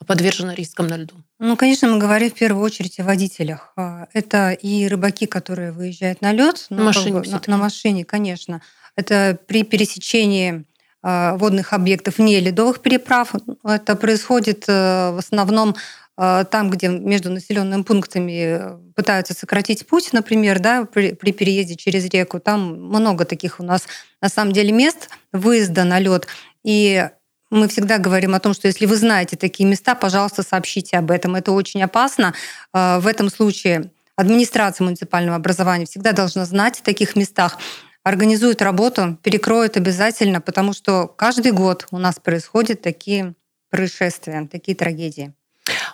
подвержена 0.07 0.55
рискам 0.55 0.87
на 0.87 0.95
льду? 0.95 1.15
Ну, 1.39 1.57
конечно, 1.57 1.89
мы 1.89 1.99
говорим 1.99 2.31
в 2.31 2.35
первую 2.35 2.63
очередь 2.63 2.97
о 3.01 3.03
водителях. 3.03 3.75
Это 4.13 4.51
и 4.51 4.87
рыбаки, 4.87 5.25
которые 5.25 5.73
выезжают 5.73 6.21
на 6.21 6.31
лед. 6.31 6.65
На 6.69 6.83
машине, 6.83 7.23
на, 7.25 7.41
на 7.45 7.57
машине, 7.57 8.05
конечно. 8.05 8.61
Это 8.95 9.37
при 9.47 9.63
пересечении 9.63 10.65
водных 11.03 11.73
объектов 11.73 12.19
не 12.19 12.39
ледовых 12.39 12.79
переправ. 12.81 13.33
Это 13.63 13.95
происходит 13.95 14.65
э, 14.67 15.11
в 15.11 15.17
основном 15.17 15.75
э, 16.17 16.45
там, 16.51 16.69
где 16.69 16.89
между 16.89 17.31
населенными 17.31 17.81
пунктами 17.81 18.77
пытаются 18.93 19.33
сократить 19.33 19.87
путь, 19.87 20.13
например, 20.13 20.59
да, 20.59 20.85
при 20.85 21.13
переезде 21.13 21.75
через 21.75 22.05
реку. 22.05 22.39
Там 22.39 22.75
много 22.87 23.25
таких 23.25 23.59
у 23.59 23.63
нас 23.63 23.87
на 24.21 24.29
самом 24.29 24.51
деле 24.53 24.71
мест 24.71 25.09
выезда 25.33 25.85
на 25.85 25.99
лед. 25.99 26.27
И 26.63 27.09
мы 27.49 27.67
всегда 27.67 27.97
говорим 27.97 28.35
о 28.35 28.39
том, 28.39 28.53
что 28.53 28.67
если 28.67 28.85
вы 28.85 28.95
знаете 28.95 29.35
такие 29.37 29.67
места, 29.67 29.95
пожалуйста, 29.95 30.43
сообщите 30.43 30.97
об 30.97 31.09
этом. 31.09 31.35
Это 31.35 31.51
очень 31.51 31.81
опасно. 31.81 32.33
В 32.71 33.07
этом 33.07 33.29
случае 33.29 33.91
администрация 34.15 34.85
муниципального 34.85 35.35
образования 35.35 35.85
всегда 35.85 36.11
должна 36.11 36.45
знать 36.45 36.79
о 36.79 36.83
таких 36.83 37.15
местах 37.15 37.57
организуют 38.03 38.61
работу, 38.61 39.17
перекроют 39.23 39.77
обязательно, 39.77 40.41
потому 40.41 40.73
что 40.73 41.07
каждый 41.07 41.51
год 41.51 41.87
у 41.91 41.97
нас 41.97 42.19
происходят 42.19 42.81
такие 42.81 43.35
происшествия, 43.69 44.47
такие 44.51 44.75
трагедии. 44.75 45.33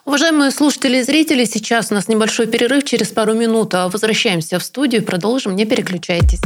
Уважаемые 0.05 0.51
слушатели 0.51 0.97
и 0.97 1.03
зрители, 1.03 1.43
сейчас 1.43 1.91
у 1.91 1.95
нас 1.95 2.07
небольшой 2.07 2.47
перерыв, 2.47 2.85
через 2.85 3.09
пару 3.09 3.33
минут 3.33 3.73
а 3.73 3.89
возвращаемся 3.89 4.57
в 4.59 4.63
студию, 4.63 5.03
продолжим, 5.03 5.55
не 5.55 5.65
переключайтесь. 5.65 6.39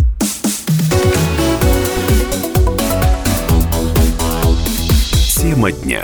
Тема 5.41 5.71
дня. 5.71 6.03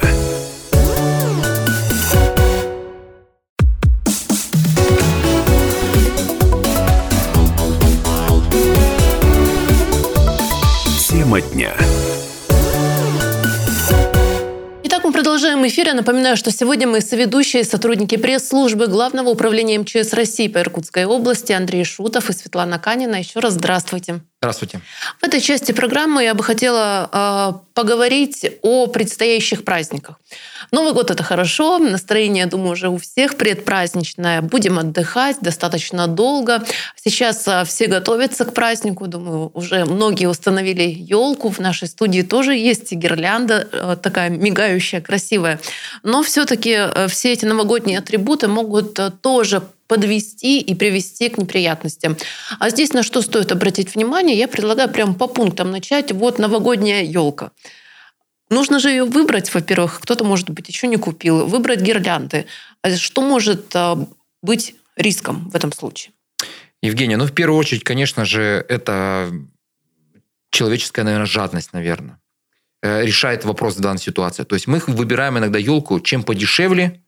Тема 11.27 11.41
дня. 11.41 11.75
Итак, 14.83 15.03
мы 15.03 15.11
продолжаем 15.11 15.67
эфир. 15.67 15.87
Я 15.87 15.93
напоминаю, 15.93 16.37
что 16.37 16.51
сегодня 16.51 16.87
мы 16.87 17.01
соведущие 17.01 17.65
сотрудники 17.65 18.15
пресс-службы 18.15 18.87
Главного 18.87 19.27
управления 19.27 19.77
МЧС 19.77 20.13
России 20.13 20.47
по 20.47 20.59
Иркутской 20.59 21.03
области 21.03 21.51
Андрей 21.51 21.83
Шутов 21.83 22.29
и 22.29 22.33
Светлана 22.33 22.79
Канина. 22.79 23.15
Еще 23.15 23.39
раз 23.39 23.55
здравствуйте. 23.55 24.21
Здравствуйте. 24.39 24.81
В 25.19 25.23
этой 25.23 25.41
части 25.41 25.71
программы 25.71 26.23
я 26.23 26.35
бы 26.35 26.43
хотела 26.43 27.09
э, 27.11 27.53
поговорить 27.73 28.45
о 28.61 28.85
предстоящих 28.85 29.65
праздниках. 29.65 30.19
Новый 30.71 30.93
год 30.93 31.09
это 31.09 31.23
хорошо, 31.23 31.79
настроение, 31.79 32.45
думаю, 32.45 32.73
уже 32.73 32.89
у 32.89 32.97
всех 32.97 33.35
предпраздничное. 33.37 34.43
Будем 34.43 34.77
отдыхать 34.77 35.37
достаточно 35.41 36.05
долго. 36.05 36.63
Сейчас 36.95 37.47
э, 37.47 37.63
все 37.65 37.87
готовятся 37.87 38.45
к 38.45 38.53
празднику, 38.53 39.07
думаю, 39.07 39.49
уже 39.55 39.85
многие 39.85 40.27
установили 40.27 40.83
елку. 40.83 41.49
В 41.49 41.57
нашей 41.57 41.87
студии 41.87 42.21
тоже 42.21 42.55
есть 42.55 42.91
гирлянда 42.91 43.67
э, 43.71 43.97
такая 43.99 44.29
мигающая, 44.29 45.01
красивая. 45.01 45.59
Но 46.03 46.21
все-таки 46.21 46.75
э, 46.77 47.07
все 47.07 47.33
эти 47.33 47.45
новогодние 47.45 47.97
атрибуты 47.97 48.47
могут 48.47 48.99
э, 48.99 49.09
тоже 49.09 49.63
подвести 49.87 50.59
и 50.59 50.75
привести 50.75 51.29
к 51.29 51.37
неприятностям. 51.37 52.17
А 52.59 52.69
здесь 52.69 52.93
на 52.93 53.03
что 53.03 53.21
стоит 53.21 53.51
обратить 53.51 53.95
внимание, 53.95 54.37
я 54.37 54.47
предлагаю 54.47 54.89
прямо 54.89 55.13
по 55.13 55.27
пунктам 55.27 55.71
начать. 55.71 56.11
Вот 56.11 56.39
новогодняя 56.39 57.03
елка. 57.03 57.51
Нужно 58.49 58.79
же 58.79 58.89
ее 58.89 59.03
выбрать, 59.03 59.53
во-первых, 59.53 59.99
кто-то, 60.01 60.23
может 60.23 60.49
быть, 60.49 60.69
еще 60.69 60.87
не 60.87 60.97
купил, 60.97 61.45
выбрать 61.47 61.81
гирлянды. 61.81 62.45
А 62.81 62.95
что 62.95 63.21
может 63.21 63.75
а, 63.75 64.07
быть 64.41 64.75
риском 64.95 65.49
в 65.49 65.55
этом 65.55 65.73
случае? 65.73 66.13
Евгения, 66.81 67.17
ну, 67.17 67.25
в 67.25 67.33
первую 67.33 67.59
очередь, 67.59 67.83
конечно 67.83 68.23
же, 68.23 68.65
это 68.69 69.31
человеческая, 70.51 71.03
наверное, 71.03 71.25
жадность, 71.25 71.73
наверное, 71.73 72.19
э, 72.81 73.05
решает 73.05 73.43
вопрос 73.43 73.75
в 73.75 73.81
данной 73.81 73.99
ситуации. 73.99 74.43
То 74.43 74.55
есть 74.55 74.67
мы 74.67 74.81
выбираем 74.87 75.37
иногда 75.37 75.59
елку, 75.59 75.99
чем 75.99 76.23
подешевле, 76.23 77.01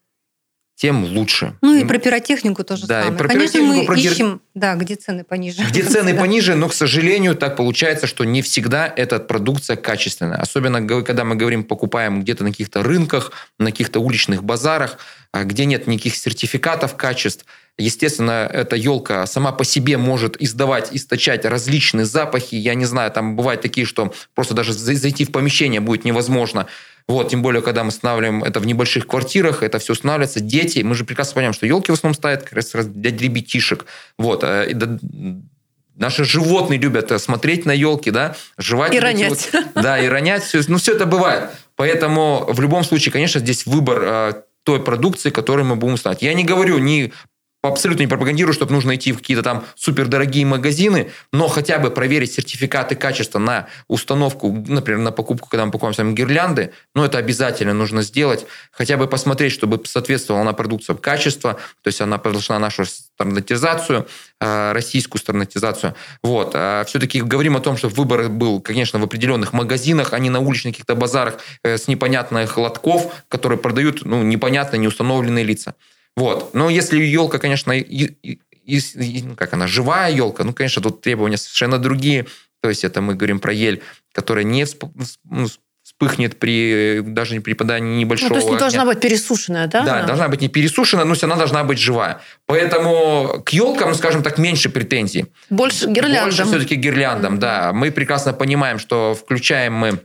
тем 0.79 1.03
лучше. 1.03 1.57
Ну 1.61 1.75
и 1.75 1.83
про 1.83 1.97
пиротехнику 1.97 2.63
тоже 2.63 2.87
да, 2.87 3.01
самое. 3.01 3.13
И 3.13 3.17
про 3.17 3.27
Конечно, 3.27 3.61
мы 3.61 3.85
про 3.85 3.97
ищем, 3.97 4.41
да, 4.55 4.75
где 4.75 4.95
цены 4.95 5.25
пониже. 5.25 5.61
Где 5.63 5.83
цены 5.83 6.15
пониже, 6.15 6.55
но, 6.55 6.69
к 6.69 6.73
сожалению, 6.73 7.35
так 7.35 7.57
получается, 7.57 8.07
что 8.07 8.23
не 8.23 8.41
всегда 8.41 8.87
эта 8.95 9.19
продукция 9.19 9.75
качественная. 9.75 10.37
Особенно, 10.37 10.81
когда 11.03 11.25
мы 11.25 11.35
говорим, 11.35 11.65
покупаем 11.65 12.21
где-то 12.21 12.45
на 12.45 12.51
каких-то 12.51 12.81
рынках, 12.81 13.33
на 13.57 13.71
каких-то 13.71 13.99
уличных 13.99 14.41
базарах, 14.41 14.99
а 15.33 15.43
где 15.43 15.65
нет 15.65 15.85
никаких 15.85 16.15
сертификатов 16.15 16.95
качеств. 16.95 17.45
Естественно, 17.77 18.49
эта 18.51 18.77
елка 18.77 19.25
сама 19.25 19.51
по 19.51 19.65
себе 19.65 19.97
может 19.97 20.41
издавать, 20.41 20.89
источать 20.93 21.43
различные 21.43 22.05
запахи. 22.05 22.55
Я 22.55 22.73
не 22.73 22.85
знаю, 22.85 23.11
там 23.11 23.35
бывают 23.35 23.61
такие, 23.61 23.85
что 23.85 24.13
просто 24.33 24.53
даже 24.53 24.71
зайти 24.71 25.25
в 25.25 25.33
помещение 25.33 25.81
будет 25.81 26.05
невозможно. 26.05 26.67
Вот, 27.09 27.29
тем 27.29 27.41
более, 27.41 27.63
когда 27.63 27.83
мы 27.83 27.89
устанавливаем 27.89 28.43
это 28.43 28.59
в 28.59 28.67
небольших 28.67 29.07
квартирах, 29.07 29.63
это 29.63 29.79
все 29.79 29.93
устанавливается. 29.93 30.41
Дети, 30.41 30.79
мы 30.83 30.93
же 30.93 31.05
прекрасно 31.05 31.33
понимаем, 31.33 31.53
что 31.53 31.65
елки 31.65 31.91
в 31.91 31.95
основном 31.95 32.13
ставят 32.13 32.43
как 32.43 32.53
раз 32.53 32.71
для 32.85 33.09
ребятишек. 33.11 33.87
Вот, 34.19 34.43
э, 34.43 34.71
Наши 35.95 36.23
животные 36.23 36.79
любят 36.79 37.11
э, 37.11 37.17
смотреть 37.17 37.65
на 37.65 37.71
елки, 37.71 38.11
да, 38.11 38.35
жевать. 38.57 38.93
И 38.93 38.99
ронять. 38.99 39.49
Вот, 39.51 39.65
да, 39.73 39.99
и 39.99 40.07
ронять. 40.07 40.43
Все, 40.43 40.61
ну, 40.67 40.77
все 40.77 40.93
это 40.93 41.07
бывает. 41.07 41.49
Поэтому 41.75 42.45
в 42.47 42.61
любом 42.61 42.83
случае, 42.83 43.11
конечно, 43.11 43.39
здесь 43.39 43.65
выбор 43.65 44.01
э, 44.03 44.33
той 44.63 44.81
продукции, 44.81 45.31
которую 45.31 45.65
мы 45.65 45.75
будем 45.75 45.97
ставить. 45.97 46.21
Я 46.21 46.33
не 46.35 46.43
говорю 46.43 46.77
ни 46.77 47.11
абсолютно 47.61 48.03
не 48.03 48.07
пропагандирую, 48.07 48.53
чтобы 48.53 48.71
нужно 48.71 48.95
идти 48.95 49.11
в 49.11 49.17
какие-то 49.17 49.43
там 49.43 49.65
супердорогие 49.75 50.45
магазины, 50.45 51.11
но 51.33 51.47
хотя 51.47 51.79
бы 51.79 51.91
проверить 51.91 52.33
сертификаты 52.33 52.95
качества 52.95 53.39
на 53.39 53.67
установку, 53.87 54.51
например, 54.67 55.01
на 55.01 55.11
покупку, 55.11 55.49
когда 55.49 55.65
мы 55.65 55.71
покупаем 55.71 55.93
сами 55.93 56.13
гирлянды, 56.13 56.71
ну, 56.95 57.03
это 57.03 57.17
обязательно 57.17 57.73
нужно 57.73 58.01
сделать. 58.01 58.45
Хотя 58.71 58.97
бы 58.97 59.07
посмотреть, 59.07 59.51
чтобы 59.51 59.81
соответствовала 59.85 60.41
она 60.41 60.53
продукция 60.53 60.95
качества, 60.95 61.55
то 61.81 61.87
есть 61.87 62.01
она 62.01 62.17
прошла 62.17 62.59
нашу 62.59 62.85
стандартизацию, 62.85 64.07
э, 64.39 64.71
российскую 64.71 65.19
стандартизацию. 65.19 65.95
Вот. 66.23 66.51
А 66.53 66.83
все-таки 66.85 67.21
говорим 67.21 67.57
о 67.57 67.59
том, 67.59 67.75
что 67.75 67.89
выбор 67.89 68.29
был, 68.29 68.61
конечно, 68.61 68.99
в 68.99 69.03
определенных 69.03 69.51
магазинах, 69.53 70.13
а 70.13 70.19
не 70.19 70.29
на 70.29 70.39
уличных 70.39 70.75
каких-то 70.75 70.95
базарах 70.95 71.39
э, 71.63 71.77
с 71.77 71.87
непонятных 71.87 72.57
лотков, 72.57 73.13
которые 73.27 73.59
продают 73.59 74.05
ну, 74.05 74.23
непонятно 74.23 74.77
неустановленные 74.77 75.43
лица. 75.43 75.75
Вот. 76.19 76.53
Но 76.53 76.69
если 76.69 77.01
елка, 77.01 77.39
конечно, 77.39 77.71
и, 77.71 77.81
и, 77.81 78.39
и, 78.65 79.23
ну, 79.23 79.35
как 79.35 79.53
она, 79.53 79.67
живая 79.67 80.11
елка, 80.11 80.43
ну, 80.43 80.51
конечно, 80.51 80.81
тут 80.81 80.99
требования 80.99 81.37
совершенно 81.37 81.77
другие. 81.77 82.27
То 82.61 82.67
есть 82.67 82.83
это 82.83 82.99
мы 82.99 83.15
говорим 83.15 83.39
про 83.39 83.53
ель, 83.53 83.81
которая 84.11 84.43
не 84.43 84.65
ну, 85.23 85.47
вспыхнет 85.81 86.37
при 86.37 86.99
даже 86.99 87.35
не 87.35 87.39
при 87.39 87.53
попадании 87.53 87.99
небольшого. 88.01 88.27
Ну, 88.27 88.35
то 88.35 88.35
есть 88.35 88.49
не 88.49 88.55
огня. 88.55 88.59
должна 88.59 88.85
быть 88.85 88.99
пересушенная, 88.99 89.67
да? 89.67 89.83
Да, 89.83 89.97
она? 89.99 90.07
должна 90.07 90.27
быть 90.27 90.41
не 90.41 90.49
пересушенная, 90.49 91.05
но 91.05 91.15
она 91.21 91.35
должна 91.37 91.63
быть 91.63 91.79
живая. 91.79 92.19
Поэтому 92.45 93.41
к 93.45 93.53
елкам, 93.53 93.95
скажем 93.95 94.21
так, 94.21 94.37
меньше 94.37 94.69
претензий. 94.69 95.27
Больше 95.49 95.87
гирляндам. 95.87 96.25
Больше 96.25 96.43
все-таки 96.43 96.75
гирляндам, 96.75 97.39
да. 97.39 97.71
Мы 97.71 97.91
прекрасно 97.91 98.33
понимаем, 98.33 98.77
что 98.77 99.15
включаем 99.15 99.73
мы 99.73 99.99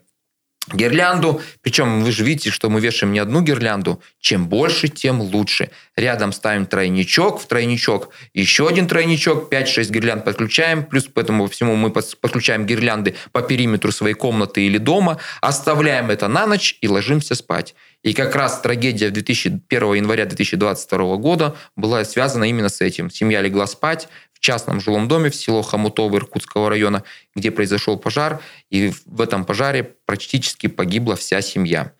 гирлянду. 0.73 1.41
Причем 1.61 2.03
вы 2.03 2.13
же 2.13 2.25
видите, 2.25 2.51
что 2.51 2.71
мы 2.71 2.81
вешаем 2.81 3.13
не 3.13 3.19
одну 3.19 3.43
гирлянду. 3.43 4.03
Чем 4.21 4.49
больше, 4.49 4.89
тем 4.89 5.21
лучше. 5.21 5.71
Рядом 5.97 6.33
ставим 6.33 6.67
тройничок, 6.67 7.41
в 7.41 7.47
тройничок 7.47 8.11
еще 8.33 8.69
один 8.69 8.87
тройничок, 8.87 9.53
5-6 9.53 9.91
гирлянд 9.91 10.25
подключаем, 10.25 10.85
плюс 10.85 11.05
к 11.05 11.17
этому 11.19 11.47
всему 11.49 11.77
мы 11.77 11.91
подключаем 11.91 12.67
гирлянды 12.67 13.15
по 13.33 13.43
периметру 13.43 13.93
своей 13.93 14.15
комнаты 14.15 14.63
или 14.63 14.79
дома, 14.79 15.19
оставляем 15.41 16.11
это 16.11 16.29
на 16.29 16.47
ночь 16.47 16.77
и 16.81 16.89
ложимся 16.89 17.35
спать. 17.35 17.75
И 18.03 18.13
как 18.13 18.37
раз 18.37 18.61
трагедия 18.61 19.09
2001 19.09 19.95
января 19.95 20.27
2022 20.27 21.17
года 21.17 21.57
была 21.75 22.05
связана 22.05 22.45
именно 22.45 22.69
с 22.69 22.83
этим. 22.83 23.09
Семья 23.11 23.41
легла 23.41 23.67
спать, 23.67 24.09
частном 24.45 24.81
жилом 24.81 25.09
доме 25.09 25.31
в 25.31 25.35
село 25.35 25.63
Хомутово 25.63 26.19
Иркутского 26.19 26.69
района, 26.69 27.03
где 27.35 27.51
произошел 27.51 27.99
пожар, 27.99 28.41
и 28.71 28.93
в 29.07 29.21
этом 29.21 29.45
пожаре 29.45 29.95
практически 30.05 30.67
погибла 30.67 31.17
вся 31.17 31.41
семья. 31.41 31.93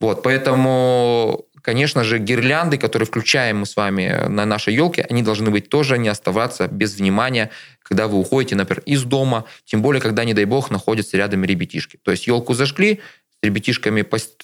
Вот, 0.00 0.22
поэтому, 0.22 1.44
конечно 1.62 2.04
же, 2.04 2.18
гирлянды, 2.18 2.78
которые 2.78 3.06
включаем 3.06 3.58
мы 3.58 3.66
с 3.66 3.76
вами 3.76 4.28
на 4.28 4.46
нашей 4.46 4.74
елке, 4.74 5.04
они 5.10 5.22
должны 5.22 5.50
быть 5.50 5.68
тоже 5.68 5.98
не 5.98 6.08
оставаться 6.08 6.68
без 6.68 6.94
внимания, 6.94 7.50
когда 7.82 8.06
вы 8.06 8.18
уходите, 8.18 8.54
например, 8.54 8.82
из 8.86 9.02
дома, 9.02 9.44
тем 9.64 9.82
более, 9.82 10.00
когда, 10.00 10.24
не 10.24 10.32
дай 10.32 10.44
бог, 10.44 10.70
находятся 10.70 11.16
рядом 11.16 11.44
ребятишки. 11.44 11.98
То 12.02 12.12
есть 12.12 12.28
елку 12.28 12.54
зажгли, 12.54 13.00
ребятишками 13.42 14.02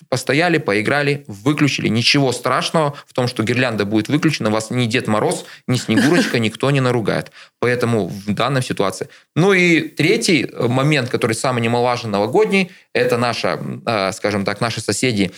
постояли, 0.08 0.58
поиграли, 0.58 1.24
выключили. 1.26 1.88
Ничего 1.88 2.32
страшного 2.32 2.96
в 3.06 3.12
том, 3.12 3.28
что 3.28 3.42
гирлянда 3.42 3.84
будет 3.84 4.08
выключена, 4.08 4.50
вас 4.50 4.70
ни 4.70 4.86
Дед 4.86 5.06
Мороз, 5.06 5.44
ни 5.66 5.76
Снегурочка 5.76 6.38
никто 6.38 6.70
не 6.70 6.80
наругает. 6.80 7.30
Поэтому 7.58 8.08
в 8.08 8.32
данной 8.32 8.62
ситуации. 8.62 9.08
Ну 9.34 9.52
и 9.52 9.80
третий 9.82 10.44
э, 10.44 10.66
момент, 10.66 11.10
который 11.10 11.34
самый 11.34 11.60
немаловажный 11.60 12.10
новогодний, 12.10 12.70
это 12.94 13.18
наша, 13.18 13.60
э, 13.86 14.12
скажем 14.12 14.44
так, 14.44 14.60
наши 14.60 14.80
соседи 14.80 15.32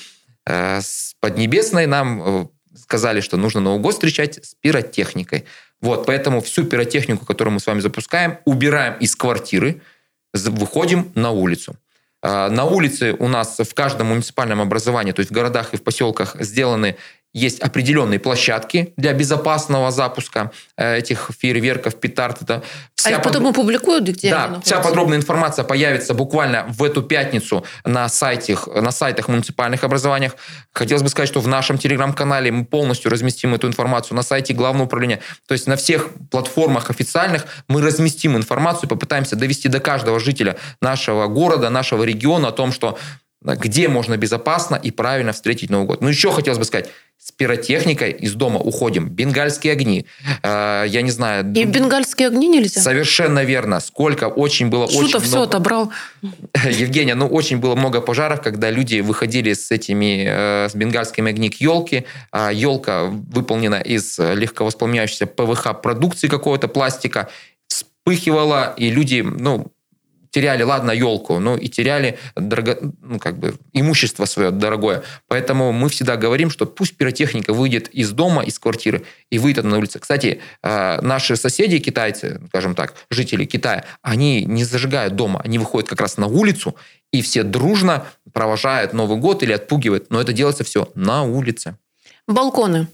э, 0.46 0.80
с 0.80 1.14
Поднебесной 1.20 1.86
нам 1.86 2.50
сказали, 2.76 3.20
что 3.20 3.36
нужно 3.36 3.60
Новый 3.60 3.80
год 3.80 3.94
встречать 3.94 4.44
с 4.44 4.54
пиротехникой. 4.54 5.44
Вот, 5.80 6.06
поэтому 6.06 6.40
всю 6.40 6.64
пиротехнику, 6.64 7.26
которую 7.26 7.54
мы 7.54 7.60
с 7.60 7.66
вами 7.66 7.80
запускаем, 7.80 8.38
убираем 8.44 8.94
из 8.94 9.16
квартиры, 9.16 9.82
выходим 10.32 11.10
на 11.14 11.30
улицу. 11.30 11.76
А, 12.20 12.48
на 12.50 12.64
улице 12.64 13.14
у 13.18 13.28
нас 13.28 13.58
в 13.58 13.75
каждом 13.75 14.08
муниципальном 14.08 14.60
образовании, 14.60 15.12
то 15.12 15.20
есть 15.20 15.30
в 15.30 15.34
городах 15.34 15.75
и 15.75 15.76
в 15.76 15.84
поселках 15.84 16.37
сделаны 16.40 16.96
есть 17.35 17.61
определенные 17.61 18.18
площадки 18.18 18.94
для 18.97 19.12
безопасного 19.12 19.90
запуска 19.90 20.50
э, 20.76 20.99
этих 20.99 21.30
фейерверков, 21.38 21.97
петард. 21.97 22.42
Это 22.42 22.62
вся 22.94 23.11
а 23.11 23.12
их 23.12 23.23
потом 23.23 23.44
под... 23.44 23.52
опубликуют, 23.52 24.04
где 24.08 24.30
Да, 24.30 24.47
они 24.47 24.62
вся 24.62 24.80
подробная 24.80 25.18
информация 25.18 25.64
появится 25.64 26.14
буквально 26.14 26.66
в 26.68 26.82
эту 26.82 27.02
пятницу 27.02 27.64
на, 27.85 28.08
сайте, 28.08 28.56
на 28.75 28.90
сайтах 28.90 29.28
муниципальных 29.28 29.85
образованиях. 29.85 30.37
Хотелось 30.73 31.02
бы 31.02 31.11
сказать, 31.11 31.28
что 31.28 31.40
в 31.40 31.49
нашем 31.49 31.76
телеграм-канале 31.76 32.50
мы 32.50 32.64
полностью 32.64 33.11
разместим 33.11 33.54
эту 33.54 33.66
информацию 33.66 34.16
на 34.16 34.23
сайте 34.23 34.54
Главного 34.54 34.87
управления. 34.87 35.20
То 35.47 35.52
есть 35.52 35.66
на 35.66 35.76
всех 35.76 36.08
платформах 36.30 36.90
официальных 36.90 37.44
мы 37.68 37.82
разместим 37.82 38.37
информацию, 38.37 38.88
попытаемся 38.88 39.37
довести 39.37 39.68
до 39.68 39.80
каждого 39.80 40.18
жителя 40.18 40.56
нашего 40.80 41.26
города, 41.26 41.68
нашего 41.68 42.04
региона 42.04 42.49
о 42.49 42.52
том, 42.52 42.73
что 42.73 42.99
где 43.42 43.88
можно 43.88 44.16
безопасно 44.16 44.76
и 44.76 44.90
правильно 44.90 45.33
встретить 45.33 45.71
Новый 45.71 45.87
год. 45.87 46.00
Ну, 46.00 46.09
еще 46.09 46.33
хотелось 46.33 46.59
бы 46.59 46.64
сказать, 46.64 46.90
с 47.18 47.33
пиротехникой 47.33 48.12
из 48.12 48.35
дома 48.35 48.59
уходим. 48.59 49.09
Бенгальские 49.09 49.73
огни. 49.73 50.07
Э, 50.42 50.85
я 50.87 51.02
не 51.02 51.11
знаю. 51.11 51.45
И 51.52 51.64
бенгальские 51.64 52.28
огни 52.28 52.49
нельзя? 52.49 52.80
Совершенно 52.80 53.45
верно. 53.45 53.80
Сколько 53.80 54.25
очень 54.28 54.68
было... 54.68 54.88
Шутов 54.88 55.02
очень 55.02 55.21
все 55.21 55.37
много... 55.37 55.50
отобрал. 55.50 55.92
Евгения, 56.64 57.14
ну 57.14 57.26
очень 57.26 57.59
было 57.59 57.75
много 57.75 58.00
пожаров, 58.00 58.40
когда 58.40 58.71
люди 58.71 59.00
выходили 59.00 59.52
с 59.52 59.71
этими, 59.71 60.26
э, 60.28 60.68
с 60.68 60.75
бенгальскими 60.75 61.30
огни 61.30 61.50
к 61.50 61.61
елке. 61.61 62.04
А 62.33 62.50
елка 62.50 63.04
выполнена 63.04 63.80
из 63.80 64.18
легковоспламеняющейся 64.18 65.26
ПВХ 65.26 65.80
продукции 65.80 66.28
какого-то 66.28 66.68
пластика 66.68 67.28
вспыхивала, 67.68 68.75
и 68.76 68.90
люди, 68.90 69.21
ну, 69.21 69.73
теряли, 70.38 70.62
ладно, 70.62 70.92
елку, 70.92 71.40
но 71.40 71.57
и 71.57 71.68
теряли 71.68 72.16
дорого, 72.37 72.78
ну, 73.02 73.18
как 73.18 73.38
бы, 73.38 73.54
имущество 73.73 74.25
свое 74.25 74.50
дорогое. 74.52 75.02
Поэтому 75.26 75.73
мы 75.73 75.88
всегда 75.88 76.16
говорим, 76.16 76.50
что 76.50 76.64
пусть 76.64 76.97
пиротехника 76.97 77.52
выйдет 77.52 77.88
из 77.88 78.12
дома, 78.12 78.45
из 78.45 78.59
квартиры 78.61 79.02
и 79.33 79.38
выйдет 79.38 79.64
на 79.64 79.78
улицу. 79.78 79.99
Кстати, 79.99 80.40
э, 80.62 81.00
наши 81.00 81.37
соседи, 81.37 81.78
китайцы, 81.80 82.40
скажем 82.49 82.75
так, 82.76 82.95
жители 83.11 83.47
Китая, 83.47 83.85
они 84.02 84.45
не 84.45 84.62
зажигают 84.62 85.16
дома, 85.16 85.40
они 85.45 85.59
выходят 85.59 85.88
как 85.88 86.00
раз 86.00 86.18
на 86.18 86.26
улицу, 86.26 86.76
и 87.12 87.21
все 87.21 87.42
дружно 87.42 88.07
провожают 88.33 88.92
Новый 88.92 89.18
год 89.18 89.42
или 89.42 89.52
отпугивают. 89.52 90.11
Но 90.11 90.21
это 90.21 90.33
делается 90.33 90.62
все 90.62 90.88
на 90.95 91.25
улице. 91.25 91.76
Балконы. 92.28 92.87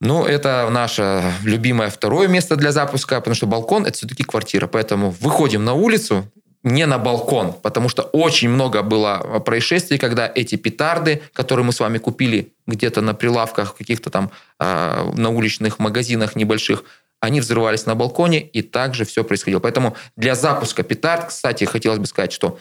Ну, 0.00 0.24
это 0.24 0.68
наше 0.70 1.22
любимое 1.44 1.90
второе 1.90 2.26
место 2.26 2.56
для 2.56 2.72
запуска, 2.72 3.16
потому 3.16 3.34
что 3.34 3.46
балкон– 3.46 3.84
это 3.86 3.92
все-таки 3.92 4.22
квартира. 4.22 4.66
Поэтому 4.66 5.10
выходим 5.10 5.64
на 5.64 5.74
улицу, 5.74 6.26
не 6.62 6.86
на 6.86 6.98
балкон, 6.98 7.52
потому 7.52 7.88
что 7.88 8.02
очень 8.02 8.48
много 8.48 8.82
было 8.82 9.40
происшествий, 9.44 9.98
когда 9.98 10.30
эти 10.34 10.56
петарды, 10.56 11.22
которые 11.34 11.66
мы 11.66 11.72
с 11.72 11.80
вами 11.80 11.98
купили 11.98 12.52
где-то 12.66 13.02
на 13.02 13.14
прилавках, 13.14 13.76
каких-то 13.76 14.10
там 14.10 14.30
э, 14.58 15.12
на 15.16 15.30
уличных 15.30 15.78
магазинах 15.78 16.36
небольших, 16.36 16.84
они 17.20 17.40
взрывались 17.40 17.84
на 17.86 17.94
балконе, 17.94 18.40
и 18.40 18.62
также 18.62 19.04
все 19.04 19.22
происходило. 19.22 19.60
Поэтому 19.60 19.96
для 20.16 20.34
запуска 20.34 20.82
петард, 20.82 21.28
кстати, 21.28 21.64
хотелось 21.64 21.98
бы 21.98 22.06
сказать, 22.06 22.32
что 22.32 22.58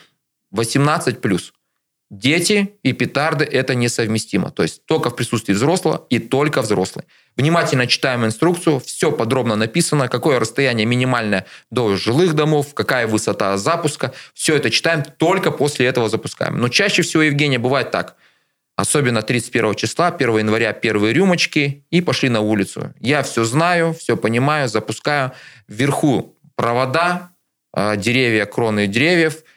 18 0.52 1.22
плюс 1.22 1.54
Дети 2.10 2.74
и 2.82 2.92
петарды– 2.94 3.46
это 3.52 3.76
несовместимо. 3.76 4.50
То 4.50 4.64
есть 4.64 4.84
только 4.86 5.12
в 5.12 5.16
присутствии 5.16 5.54
взрослого 5.54 6.08
и 6.10 6.18
только 6.18 6.64
взрослый. 6.64 7.06
Внимательно 7.38 7.86
читаем 7.86 8.26
инструкцию, 8.26 8.80
все 8.80 9.12
подробно 9.12 9.56
написано, 9.56 10.08
какое 10.08 10.40
расстояние 10.40 10.88
минимальное 10.88 11.46
до 11.70 11.96
жилых 11.96 12.34
домов, 12.34 12.74
какая 12.74 13.06
высота 13.06 13.56
запуска. 13.58 14.12
Все 14.34 14.56
это 14.56 14.72
читаем, 14.72 15.04
только 15.18 15.52
после 15.52 15.86
этого 15.86 16.10
запускаем. 16.10 16.58
Но 16.58 16.70
чаще 16.70 17.04
всего, 17.04 17.22
Евгения, 17.22 17.60
бывает 17.60 17.92
так. 17.92 18.16
Особенно 18.76 19.22
31 19.22 19.76
числа, 19.76 20.08
1 20.08 20.40
января 20.40 20.74
первые 20.74 21.14
рюмочки 21.14 21.86
и 21.92 22.02
пошли 22.02 22.30
на 22.30 22.42
улицу. 22.42 22.92
Я 23.00 23.22
все 23.22 23.44
знаю, 23.44 23.94
все 23.94 24.18
понимаю, 24.18 24.68
запускаю. 24.68 25.34
Вверху 25.68 26.36
провода, 26.56 27.34
а, 27.72 27.96
деревья, 27.98 28.46
кроны 28.46 28.88
деревьев– 28.88 29.44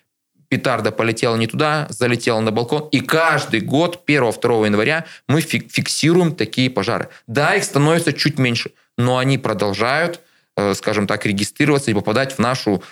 петарда 0.53 0.93
полетела 0.93 1.37
не 1.37 1.47
туда, 1.47 1.87
залетела 1.89 2.41
на 2.41 2.51
балкон. 2.51 2.87
И 2.93 3.01
каждый 3.01 3.61
год 3.61 4.05
1-2 4.07 4.67
января 4.67 5.07
мы 5.27 5.41
фиксируем 5.41 6.35
такие 6.35 6.69
пожары. 6.69 7.09
Да, 7.27 7.55
их 7.55 7.65
становится 7.65 8.13
чуть 8.13 8.39
меньше, 8.39 8.73
но 8.99 9.17
они 9.17 9.39
продолжают, 9.39 10.21
э, 10.59 10.75
скажем 10.75 11.07
так, 11.07 11.25
регистрироваться 11.25 11.91
и 11.91 11.95
попадать 11.95 12.35
в 12.35 12.39
нашу 12.39 12.83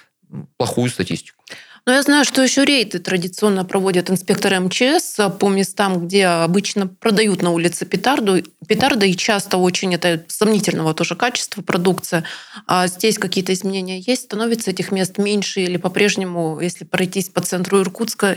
плохую 0.56 0.88
статистику. 0.88 1.39
Но 1.86 1.92
я 1.92 2.02
знаю, 2.02 2.24
что 2.24 2.42
еще 2.42 2.64
рейды 2.64 2.98
традиционно 2.98 3.64
проводят 3.64 4.10
инспекторы 4.10 4.60
МЧС 4.60 5.16
по 5.38 5.48
местам, 5.48 6.06
где 6.06 6.26
обычно 6.26 6.86
продают 6.86 7.42
на 7.42 7.50
улице 7.50 7.86
петарду, 7.86 8.42
петарды, 8.68 9.10
и 9.10 9.16
часто 9.16 9.56
очень 9.56 9.94
это 9.94 10.24
сомнительного 10.28 10.94
тоже 10.94 11.16
качества 11.16 11.62
продукция. 11.62 12.24
А 12.66 12.86
здесь 12.86 13.18
какие-то 13.18 13.52
изменения 13.52 13.98
есть? 13.98 14.24
Становится 14.24 14.70
этих 14.70 14.92
мест 14.92 15.18
меньше 15.18 15.62
или 15.62 15.78
по-прежнему, 15.78 16.60
если 16.60 16.84
пройтись 16.84 17.30
по 17.30 17.40
центру 17.40 17.80
Иркутска, 17.80 18.36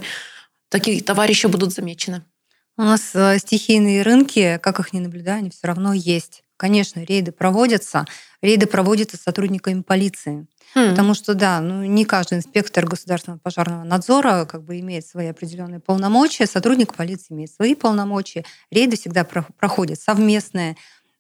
такие 0.70 1.02
товарищи 1.02 1.48
будут 1.48 1.74
замечены? 1.74 2.24
У 2.76 2.82
нас 2.82 3.12
э, 3.14 3.38
стихийные 3.38 4.02
рынки, 4.02 4.60
как 4.64 4.80
их 4.80 4.94
не 4.94 5.00
наблюдаю, 5.00 5.40
они 5.40 5.52
все 5.52 5.68
равно 5.68 5.94
есть. 5.94 6.44
Конечно, 6.58 7.04
рейды 7.04 7.32
проводятся. 7.32 8.06
Рейды 8.42 8.66
проводятся 8.66 9.18
сотрудниками 9.18 9.82
полиции. 9.82 10.48
Mm. 10.76 10.92
Потому 10.92 11.14
что, 11.14 11.34
да, 11.34 11.60
ну, 11.60 11.84
не 11.84 12.06
каждый 12.06 12.40
инспектор 12.40 12.86
государственного 12.86 13.40
пожарного 13.40 13.84
надзора 13.84 14.46
как 14.46 14.64
бы 14.64 14.80
имеет 14.80 15.06
свои 15.06 15.28
определенные 15.28 15.80
полномочия, 15.80 16.46
сотрудник 16.48 16.96
полиции 16.96 17.34
имеет 17.34 17.52
свои 17.52 17.76
полномочия. 17.76 18.44
Рейды 18.72 18.98
всегда 18.98 19.24
проходят 19.24 20.00
совместные. 20.00 20.76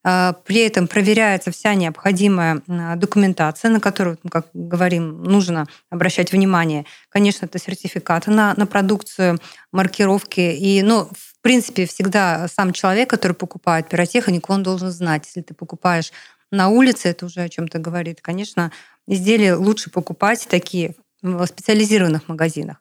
А, 0.05 0.33
при 0.33 0.57
этом 0.57 0.87
проверяется 0.87 1.51
вся 1.51 1.75
необходимая 1.75 2.61
документация, 2.97 3.71
на 3.71 3.79
которую, 3.79 4.17
как 4.29 4.47
говорим, 4.53 5.23
нужно 5.23 5.65
обращать 5.89 6.31
внимание. 6.31 6.85
Конечно, 7.09 7.45
это 7.45 7.57
сертификаты 7.57 8.31
на, 8.31 8.53
на 8.57 8.65
продукцию, 8.65 9.39
маркировки. 9.71 10.41
И, 10.41 10.81
ну, 10.81 11.07
в 11.11 11.41
принципе, 11.41 11.85
всегда 11.85 12.47
сам 12.49 12.73
человек, 12.73 13.09
который 13.09 13.33
покупает 13.33 13.87
пиротехнику, 13.87 14.51
он 14.51 14.63
должен 14.63 14.91
знать, 14.91 15.25
если 15.25 15.41
ты 15.41 15.53
покупаешь 15.53 16.11
на 16.51 16.69
улице, 16.69 17.09
это 17.09 17.25
уже 17.25 17.41
о 17.41 17.49
чем-то 17.49 17.79
говорит. 17.79 18.19
Конечно, 18.21 18.71
изделия 19.07 19.55
лучше 19.55 19.89
покупать 19.89 20.47
такие 20.49 20.95
в 21.21 21.45
специализированных 21.45 22.27
магазинах. 22.27 22.77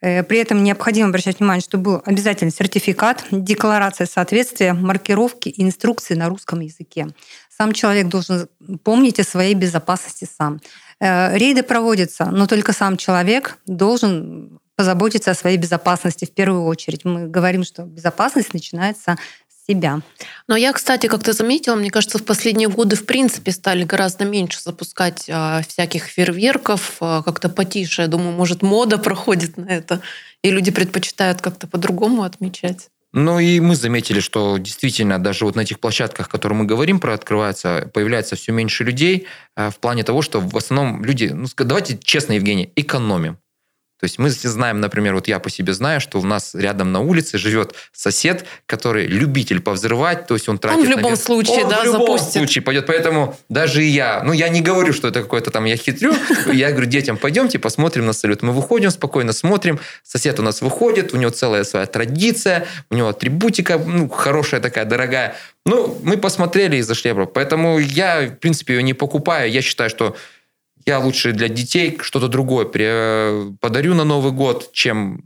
Э, 0.00 0.22
при 0.22 0.38
этом 0.38 0.62
необходимо 0.62 1.08
обращать 1.08 1.38
внимание, 1.38 1.62
что 1.62 1.78
был 1.78 2.02
обязательно 2.04 2.50
сертификат, 2.50 3.24
декларация 3.30 4.06
соответствия, 4.06 4.74
маркировки 4.74 5.48
и 5.48 5.62
инструкции 5.62 6.14
на 6.14 6.28
русском 6.28 6.60
языке. 6.60 7.08
Сам 7.48 7.72
человек 7.72 8.08
должен 8.08 8.48
помнить 8.82 9.18
о 9.20 9.24
своей 9.24 9.54
безопасности 9.54 10.28
сам. 10.36 10.60
Э, 11.00 11.36
рейды 11.36 11.62
проводятся, 11.62 12.26
но 12.26 12.46
только 12.46 12.72
сам 12.72 12.96
человек 12.96 13.58
должен 13.66 14.60
позаботиться 14.76 15.30
о 15.30 15.34
своей 15.34 15.56
безопасности 15.56 16.24
в 16.24 16.34
первую 16.34 16.64
очередь. 16.64 17.04
Мы 17.04 17.28
говорим, 17.28 17.64
что 17.64 17.84
безопасность 17.84 18.52
начинается 18.52 19.16
себя. 19.66 20.00
Но 20.48 20.56
я, 20.56 20.72
кстати, 20.72 21.06
как-то 21.06 21.32
заметила, 21.32 21.74
мне 21.74 21.90
кажется, 21.90 22.18
в 22.18 22.24
последние 22.24 22.68
годы 22.68 22.96
в 22.96 23.06
принципе 23.06 23.52
стали 23.52 23.84
гораздо 23.84 24.24
меньше 24.24 24.60
запускать 24.60 25.26
а, 25.28 25.62
всяких 25.66 26.04
фейерверков, 26.04 26.96
а, 27.00 27.22
как-то 27.22 27.48
потише. 27.48 28.02
Я 28.02 28.08
думаю, 28.08 28.32
может, 28.32 28.62
мода 28.62 28.98
проходит 28.98 29.56
на 29.56 29.66
это, 29.66 30.00
и 30.42 30.50
люди 30.50 30.70
предпочитают 30.70 31.40
как-то 31.40 31.66
по-другому 31.66 32.22
отмечать. 32.22 32.88
Ну 33.16 33.38
и 33.38 33.60
мы 33.60 33.76
заметили, 33.76 34.18
что 34.18 34.58
действительно 34.58 35.22
даже 35.22 35.44
вот 35.44 35.54
на 35.54 35.60
этих 35.60 35.78
площадках, 35.78 36.26
о 36.26 36.30
которых 36.30 36.58
мы 36.58 36.64
говорим 36.64 36.98
про 36.98 37.14
открывается, 37.14 37.88
появляется 37.94 38.34
все 38.34 38.50
меньше 38.50 38.82
людей 38.82 39.28
а, 39.54 39.70
в 39.70 39.78
плане 39.78 40.02
того, 40.02 40.20
что 40.20 40.40
в 40.40 40.56
основном 40.56 41.04
люди, 41.04 41.26
ну 41.26 41.46
давайте 41.56 41.96
честно, 41.96 42.32
Евгений, 42.32 42.72
экономим. 42.74 43.38
То 44.04 44.06
есть 44.06 44.18
мы 44.18 44.28
знаем, 44.28 44.82
например, 44.82 45.14
вот 45.14 45.28
я 45.28 45.38
по 45.38 45.48
себе 45.48 45.72
знаю, 45.72 45.98
что 45.98 46.20
у 46.20 46.22
нас 46.22 46.54
рядом 46.54 46.92
на 46.92 47.00
улице 47.00 47.38
живет 47.38 47.74
сосед, 47.94 48.44
который 48.66 49.06
любитель 49.06 49.62
повзрывать, 49.62 50.26
то 50.26 50.34
есть 50.34 50.46
он 50.46 50.58
тратит... 50.58 50.80
Он 50.80 50.86
в 50.86 50.90
любом 50.90 51.12
на... 51.12 51.16
случае, 51.16 51.64
он 51.64 51.70
да, 51.70 51.80
в 51.80 51.84
любом 51.86 52.18
запустит. 52.18 52.32
случае 52.34 52.60
пойдет. 52.60 52.84
Поэтому 52.84 53.34
даже 53.48 53.82
и 53.82 53.86
я, 53.86 54.22
ну 54.22 54.32
я 54.34 54.50
не 54.50 54.60
говорю, 54.60 54.92
что 54.92 55.08
это 55.08 55.22
какой-то 55.22 55.50
там 55.50 55.64
я 55.64 55.78
хитрю, 55.78 56.12
я 56.52 56.70
говорю 56.72 56.86
детям, 56.86 57.16
пойдемте 57.16 57.58
посмотрим 57.58 58.04
на 58.04 58.12
салют. 58.12 58.42
Мы 58.42 58.52
выходим, 58.52 58.90
спокойно 58.90 59.32
смотрим, 59.32 59.80
сосед 60.02 60.38
у 60.38 60.42
нас 60.42 60.60
выходит, 60.60 61.14
у 61.14 61.16
него 61.16 61.30
целая 61.30 61.64
своя 61.64 61.86
традиция, 61.86 62.66
у 62.90 62.96
него 62.96 63.08
атрибутика, 63.08 63.78
ну, 63.78 64.10
хорошая 64.10 64.60
такая, 64.60 64.84
дорогая. 64.84 65.34
Ну, 65.64 65.98
мы 66.02 66.18
посмотрели 66.18 66.76
и 66.76 66.82
зашли 66.82 67.12
обратно. 67.12 67.32
Поэтому 67.32 67.78
я, 67.78 68.26
в 68.26 68.34
принципе, 68.34 68.74
ее 68.74 68.82
не 68.82 68.92
покупаю. 68.92 69.50
Я 69.50 69.62
считаю, 69.62 69.88
что 69.88 70.14
я 70.86 70.98
лучше 70.98 71.32
для 71.32 71.48
детей 71.48 71.98
что-то 72.00 72.28
другое 72.28 72.66
подарю 73.60 73.94
на 73.94 74.04
Новый 74.04 74.32
год, 74.32 74.72
чем 74.72 75.24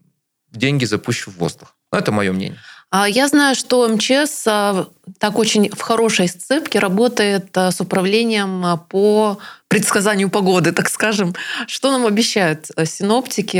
деньги 0.51 0.85
запущу 0.85 1.31
в 1.31 1.37
воздух. 1.37 1.75
Ну, 1.93 1.99
это 1.99 2.13
мое 2.13 2.33
мнение. 2.33 2.59
А 2.91 3.07
Я 3.07 3.29
знаю, 3.29 3.55
что 3.55 3.87
МЧС 3.87 4.47
а, 4.47 4.87
так 5.19 5.39
очень 5.39 5.71
в 5.71 5.81
хорошей 5.81 6.27
сцепке 6.27 6.79
работает 6.79 7.57
а, 7.57 7.71
с 7.71 7.81
управлением 7.83 8.81
по 8.89 9.39
предсказанию 9.69 10.31
погоды, 10.31 10.73
так 10.73 10.89
скажем. 10.89 11.35
Что 11.67 11.91
нам 11.91 12.07
обещают 12.07 12.71
а, 12.77 12.87
синоптики? 12.87 13.59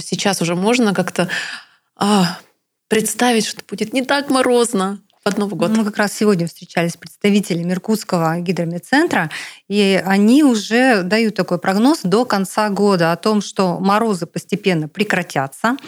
Сейчас 0.00 0.42
уже 0.42 0.54
можно 0.54 0.92
как-то 0.92 1.30
представить, 2.88 3.46
что 3.46 3.62
будет 3.66 3.94
не 3.94 4.04
так 4.04 4.28
морозно 4.28 5.00
под 5.26 5.38
Новый 5.38 5.58
год. 5.58 5.76
Мы 5.76 5.84
как 5.84 5.96
раз 5.96 6.12
сегодня 6.12 6.46
встречались 6.46 6.92
с 6.92 6.96
представителями 6.96 7.72
Иркутского 7.72 8.38
гидрометцентра, 8.38 9.28
и 9.66 10.00
они 10.06 10.44
уже 10.44 11.02
дают 11.02 11.34
такой 11.34 11.58
прогноз 11.58 12.02
до 12.04 12.24
конца 12.24 12.68
года 12.68 13.10
о 13.10 13.16
том, 13.16 13.40
что 13.40 13.80
морозы 13.80 14.26
постепенно 14.26 14.86
прекратятся. 14.86 15.78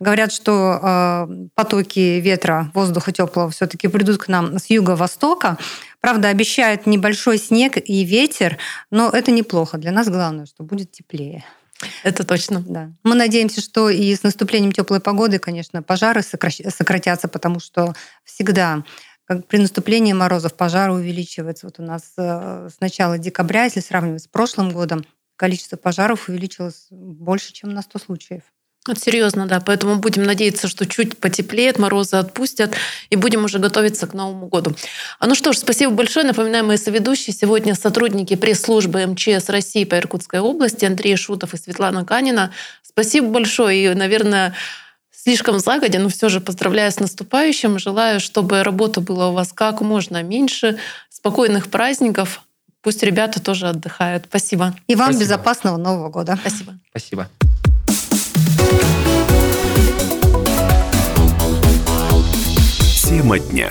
Говорят, 0.00 0.32
что 0.32 0.80
э, 0.82 1.46
потоки 1.54 2.20
ветра, 2.20 2.70
воздуха 2.72 3.12
теплого 3.12 3.50
все-таки 3.50 3.88
придут 3.88 4.16
к 4.16 4.28
нам 4.28 4.58
с 4.58 4.70
юго-востока. 4.70 5.58
Правда, 6.00 6.28
обещают 6.28 6.86
небольшой 6.86 7.36
снег 7.36 7.76
и 7.76 8.02
ветер, 8.02 8.56
но 8.90 9.10
это 9.10 9.30
неплохо. 9.30 9.76
Для 9.76 9.92
нас 9.92 10.08
главное, 10.08 10.46
что 10.46 10.62
будет 10.64 10.92
теплее. 10.92 11.44
Это 12.02 12.24
точно. 12.24 12.62
Да. 12.66 12.92
Мы 13.02 13.14
надеемся, 13.14 13.60
что 13.60 13.90
и 13.90 14.14
с 14.14 14.22
наступлением 14.22 14.72
теплой 14.72 15.00
погоды, 15.00 15.38
конечно, 15.38 15.82
пожары 15.82 16.22
сократятся, 16.22 17.28
потому 17.28 17.60
что 17.60 17.94
всегда 18.24 18.84
как 19.26 19.46
при 19.48 19.58
наступлении 19.58 20.12
морозов 20.12 20.54
пожары 20.54 20.92
увеличиваются. 20.92 21.66
Вот 21.66 21.80
у 21.80 21.82
нас 21.82 22.12
э, 22.16 22.68
с 22.72 22.80
начала 22.80 23.18
декабря, 23.18 23.64
если 23.64 23.80
сравнивать 23.80 24.22
с 24.22 24.28
прошлым 24.28 24.70
годом, 24.70 25.04
количество 25.34 25.76
пожаров 25.76 26.28
увеличилось 26.28 26.86
больше, 26.90 27.52
чем 27.52 27.70
на 27.70 27.82
100 27.82 27.98
случаев. 27.98 28.42
Вот 28.88 28.98
серьезно, 28.98 29.46
да. 29.46 29.60
Поэтому 29.60 29.96
будем 29.96 30.24
надеяться, 30.24 30.68
что 30.68 30.86
чуть 30.86 31.18
потеплеет, 31.18 31.78
морозы 31.78 32.16
отпустят, 32.16 32.74
и 33.10 33.16
будем 33.16 33.44
уже 33.44 33.58
готовиться 33.58 34.06
к 34.06 34.14
Новому 34.14 34.48
году. 34.48 34.74
А 35.18 35.26
ну 35.26 35.34
что 35.34 35.52
ж, 35.52 35.58
спасибо 35.58 35.92
большое. 35.92 36.26
Напоминаю, 36.26 36.64
мои 36.64 36.76
соведущие 36.76 37.34
сегодня 37.34 37.74
сотрудники 37.74 38.36
пресс-службы 38.36 39.06
МЧС 39.06 39.48
России 39.48 39.84
по 39.84 39.96
Иркутской 39.96 40.40
области 40.40 40.84
Андрей 40.84 41.16
Шутов 41.16 41.54
и 41.54 41.56
Светлана 41.56 42.04
Канина. 42.04 42.52
Спасибо 42.82 43.28
большое. 43.28 43.92
И, 43.92 43.94
наверное, 43.94 44.54
слишком 45.10 45.58
загодя, 45.58 45.98
но 45.98 46.08
все 46.08 46.28
же 46.28 46.40
поздравляю 46.40 46.92
с 46.92 47.00
наступающим. 47.00 47.78
Желаю, 47.78 48.20
чтобы 48.20 48.62
работы 48.62 49.00
было 49.00 49.26
у 49.26 49.32
вас 49.32 49.52
как 49.52 49.80
можно 49.80 50.22
меньше, 50.22 50.78
спокойных 51.08 51.68
праздников. 51.68 52.42
Пусть 52.82 53.02
ребята 53.02 53.42
тоже 53.42 53.68
отдыхают. 53.68 54.26
Спасибо. 54.28 54.76
И 54.86 54.94
вам 54.94 55.06
Спасибо. 55.06 55.24
безопасного 55.24 55.76
Нового 55.76 56.08
года. 56.08 56.38
Спасибо. 56.40 56.78
Спасибо. 56.90 57.28
Тема 63.06 63.38
дня. 63.38 63.70